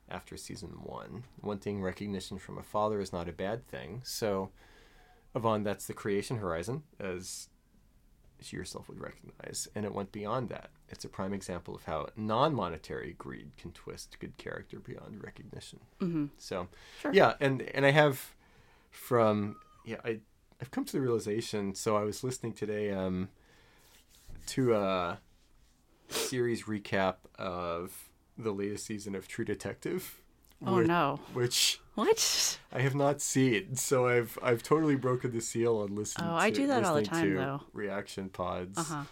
After 0.09 0.37
season 0.37 0.71
one, 0.83 1.23
wanting 1.41 1.81
recognition 1.81 2.37
from 2.37 2.57
a 2.57 2.63
father 2.63 2.99
is 2.99 3.11
not 3.11 3.27
a 3.27 3.33
bad 3.33 3.67
thing. 3.67 4.01
So, 4.03 4.51
Yvonne, 5.35 5.63
that's 5.63 5.85
the 5.87 5.93
creation 5.93 6.37
horizon, 6.37 6.83
as 6.99 7.49
she 8.39 8.55
herself 8.57 8.87
would 8.89 8.99
recognize, 8.99 9.67
and 9.75 9.85
it 9.85 9.93
went 9.93 10.11
beyond 10.11 10.49
that. 10.49 10.69
It's 10.89 11.03
a 11.05 11.09
prime 11.09 11.33
example 11.33 11.75
of 11.75 11.83
how 11.83 12.07
non-monetary 12.15 13.15
greed 13.17 13.51
can 13.57 13.71
twist 13.71 14.17
good 14.19 14.37
character 14.37 14.79
beyond 14.79 15.23
recognition. 15.23 15.79
Mm-hmm. 15.99 16.25
So, 16.37 16.67
Sure. 17.01 17.13
yeah, 17.13 17.33
and 17.39 17.61
and 17.73 17.85
I 17.85 17.91
have 17.91 18.33
from 18.89 19.57
yeah 19.85 19.97
I 20.05 20.19
I've 20.61 20.71
come 20.71 20.85
to 20.85 20.93
the 20.93 21.01
realization. 21.01 21.75
So 21.75 21.97
I 21.97 22.03
was 22.03 22.23
listening 22.23 22.53
today 22.53 22.91
um 22.91 23.29
to 24.47 24.75
a 24.75 25.19
series 26.09 26.63
recap 26.63 27.15
of 27.37 28.09
the 28.37 28.51
latest 28.51 28.85
season 28.85 29.13
of 29.15 29.27
True 29.27 29.45
Detective. 29.45 30.21
Oh 30.65 30.77
which- 30.77 30.87
no! 30.87 31.19
Which 31.33 31.79
What? 31.95 32.59
I 32.71 32.81
have 32.81 32.95
not 32.95 33.21
seen, 33.21 33.75
so 33.75 34.07
I've 34.07 34.37
I've 34.41 34.63
totally 34.63 34.95
broken 34.95 35.31
the 35.31 35.41
seal 35.41 35.77
on 35.77 35.95
listening. 35.95 36.27
Oh, 36.29 36.35
I 36.35 36.49
to, 36.49 36.55
do 36.55 36.67
that 36.67 36.83
all 36.83 36.95
the 36.95 37.03
time, 37.03 37.35
though. 37.35 37.61
Reaction 37.73 38.29
pods 38.29 38.77
Uh 38.77 38.83
huh. 38.83 39.03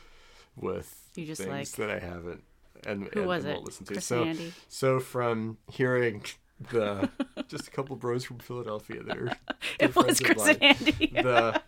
with 0.55 1.09
You 1.15 1.25
just 1.25 1.41
things 1.41 1.51
like- 1.51 1.69
that 1.87 1.89
I 1.89 1.99
haven't 1.99 2.43
and, 2.85 3.07
Who 3.13 3.21
and, 3.21 3.27
was 3.27 3.45
and 3.45 3.57
it? 3.57 3.63
listen 3.63 3.85
to. 3.87 3.93
Chris 3.93 4.05
so 4.05 4.23
Andy? 4.23 4.53
so 4.69 4.99
from 4.99 5.57
hearing 5.71 6.23
the 6.71 7.09
just 7.47 7.67
a 7.67 7.71
couple 7.71 7.95
bros 7.95 8.23
from 8.25 8.39
Philadelphia 8.39 9.03
that 9.03 9.17
are 9.17 9.31
It 9.79 9.95
was 9.95 10.19
Chris 10.19 10.37
mine, 10.37 10.57
and 10.61 10.77
Andy. 10.81 11.11
the 11.13 11.61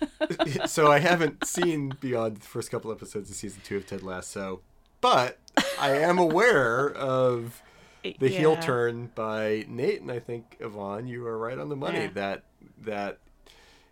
so 0.66 0.90
I 0.90 0.98
haven't 0.98 1.44
seen 1.46 1.96
beyond 2.00 2.38
the 2.38 2.46
first 2.46 2.70
couple 2.70 2.90
episodes 2.90 3.30
of 3.30 3.36
season 3.36 3.60
two 3.64 3.76
of 3.76 3.86
Ted 3.86 4.02
Lasso, 4.02 4.60
but 5.00 5.38
I 5.78 5.90
am 5.96 6.18
aware 6.18 6.90
of 6.92 7.62
the 8.02 8.28
heel 8.28 8.56
turn 8.56 9.10
by 9.14 9.64
Nate, 9.68 10.00
and 10.00 10.10
I 10.10 10.18
think 10.18 10.56
Yvonne, 10.60 11.06
you 11.06 11.26
are 11.26 11.38
right 11.38 11.58
on 11.58 11.68
the 11.68 11.76
money 11.76 12.00
Yeah. 12.02 12.10
that 12.14 12.44
that 12.82 13.18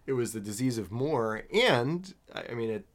it 0.06 0.12
was 0.14 0.32
the 0.32 0.40
disease 0.40 0.78
of 0.78 0.90
more, 0.90 1.44
and 1.52 2.12
I 2.34 2.54
mean 2.54 2.70
it, 2.70 2.86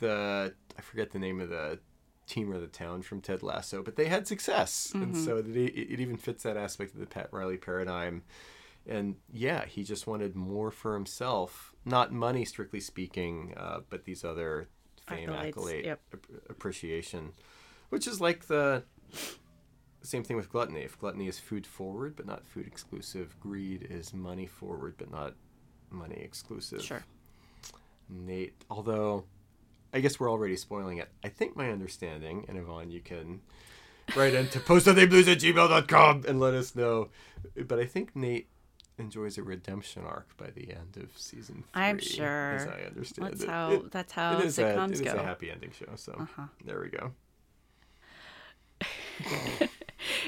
the 0.00 0.54
I 0.78 0.82
forget 0.82 1.12
the 1.12 1.18
name 1.18 1.40
of 1.40 1.48
the 1.48 1.78
team 2.26 2.52
or 2.52 2.58
the 2.58 2.66
town 2.66 3.02
from 3.02 3.20
Ted 3.20 3.42
Lasso, 3.42 3.82
but 3.82 3.94
they 3.96 4.06
had 4.06 4.26
success, 4.26 4.90
and 4.94 5.14
Mm-hmm. 5.14 5.24
so 5.24 5.36
it, 5.36 5.46
it 5.48 6.00
even 6.00 6.16
fits 6.16 6.42
that 6.42 6.56
aspect 6.56 6.92
of 6.94 7.00
the 7.00 7.06
Pat 7.06 7.28
Riley 7.30 7.56
paradigm. 7.56 8.22
And 8.88 9.16
yeah, 9.32 9.64
he 9.66 9.82
just 9.82 10.06
wanted 10.06 10.36
more 10.36 10.70
for 10.70 10.94
himself, 10.94 11.74
not 11.84 12.12
money 12.12 12.44
strictly 12.44 12.78
speaking, 12.80 13.52
uh, 13.56 13.80
but 13.90 14.04
these 14.04 14.24
other 14.24 14.68
fame, 15.08 15.28
Accolades, 15.28 15.48
accolade, 15.48 15.84
yep. 15.84 16.00
ap- 16.12 16.26
appreciation, 16.48 17.32
which 17.88 18.06
is 18.06 18.20
like 18.20 18.46
the 18.46 18.84
same 20.06 20.24
thing 20.24 20.36
with 20.36 20.50
gluttony. 20.50 20.80
If 20.82 20.98
gluttony 20.98 21.26
is 21.28 21.38
food 21.38 21.66
forward 21.66 22.14
but 22.16 22.26
not 22.26 22.46
food 22.46 22.66
exclusive, 22.66 23.38
greed 23.40 23.86
is 23.90 24.12
money 24.14 24.46
forward 24.46 24.94
but 24.98 25.10
not 25.10 25.34
money 25.90 26.16
exclusive. 26.22 26.82
Sure. 26.82 27.04
Nate, 28.08 28.54
although 28.70 29.24
I 29.92 30.00
guess 30.00 30.18
we're 30.20 30.30
already 30.30 30.56
spoiling 30.56 30.98
it. 30.98 31.08
I 31.24 31.28
think 31.28 31.56
my 31.56 31.70
understanding, 31.70 32.44
and 32.48 32.56
Yvonne, 32.58 32.90
you 32.90 33.00
can 33.00 33.40
write 34.14 34.34
into 34.34 34.60
postsundayblues 34.60 35.26
at 35.30 35.38
gmail.com 35.38 36.24
and 36.28 36.38
let 36.38 36.54
us 36.54 36.76
know. 36.76 37.08
But 37.66 37.78
I 37.78 37.86
think 37.86 38.14
Nate 38.14 38.48
enjoys 38.98 39.36
a 39.38 39.42
redemption 39.42 40.04
arc 40.04 40.36
by 40.36 40.50
the 40.50 40.70
end 40.72 40.96
of 40.96 41.16
season 41.18 41.64
three. 41.72 41.82
I'm 41.82 41.98
sure. 41.98 42.54
As. 42.56 42.66
I 42.66 42.80
understand 42.86 43.28
That's 43.32 43.42
it. 43.42 43.48
how 43.48 43.70
It- 43.72 43.90
that's 43.90 44.12
how 44.12 44.38
it 44.38 44.44
is 44.44 44.58
a, 44.58 44.62
sitcoms 44.64 45.00
it 45.00 45.06
is 45.06 45.12
a 45.12 45.22
happy 45.22 45.50
ending 45.50 45.70
show, 45.72 45.92
so 45.96 46.12
Uh-huh. 46.12 46.46
there 46.64 46.80
we 46.80 46.88
go. 46.88 47.12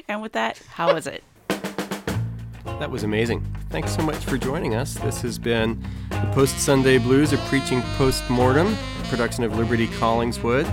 And 0.07 0.23
with 0.23 0.33
that, 0.33 0.61
how 0.71 0.95
was 0.95 1.07
it? 1.07 1.25
That 1.49 2.91
was 2.91 3.03
amazing. 3.03 3.45
Thanks 3.71 3.95
so 3.95 4.03
much 4.03 4.25
for 4.25 4.39
joining 4.39 4.75
us. 4.75 4.95
This 4.95 5.21
has 5.23 5.39
been 5.39 5.83
the 6.11 6.31
Post 6.33 6.59
Sunday 6.59 6.99
Blues, 6.99 7.33
a 7.33 7.39
preaching 7.49 7.83
post 7.97 8.29
mortem 8.31 8.77
production 9.09 9.43
of 9.43 9.53
Liberti 9.53 9.87
Collingswood. 9.87 10.65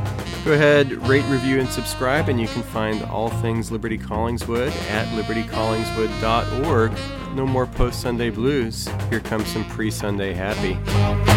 Go 0.43 0.53
ahead, 0.53 0.91
rate, 1.07 1.25
review, 1.25 1.59
and 1.59 1.67
subscribe, 1.69 2.29
and 2.29 2.39
you 2.39 2.47
can 2.47 2.61
find 2.63 3.01
all 3.03 3.29
things 3.29 3.71
Liberti 3.71 3.99
Collingswood 3.99 4.71
at 4.89 5.07
liberticollingswood.org. 5.17 6.91
No 7.35 7.45
more 7.45 7.65
post 7.65 8.01
Sunday 8.01 8.29
blues. 8.29 8.87
Here 9.09 9.19
comes 9.19 9.47
some 9.47 9.65
pre 9.65 9.89
Sunday 9.89 10.33
happy. 10.33 11.34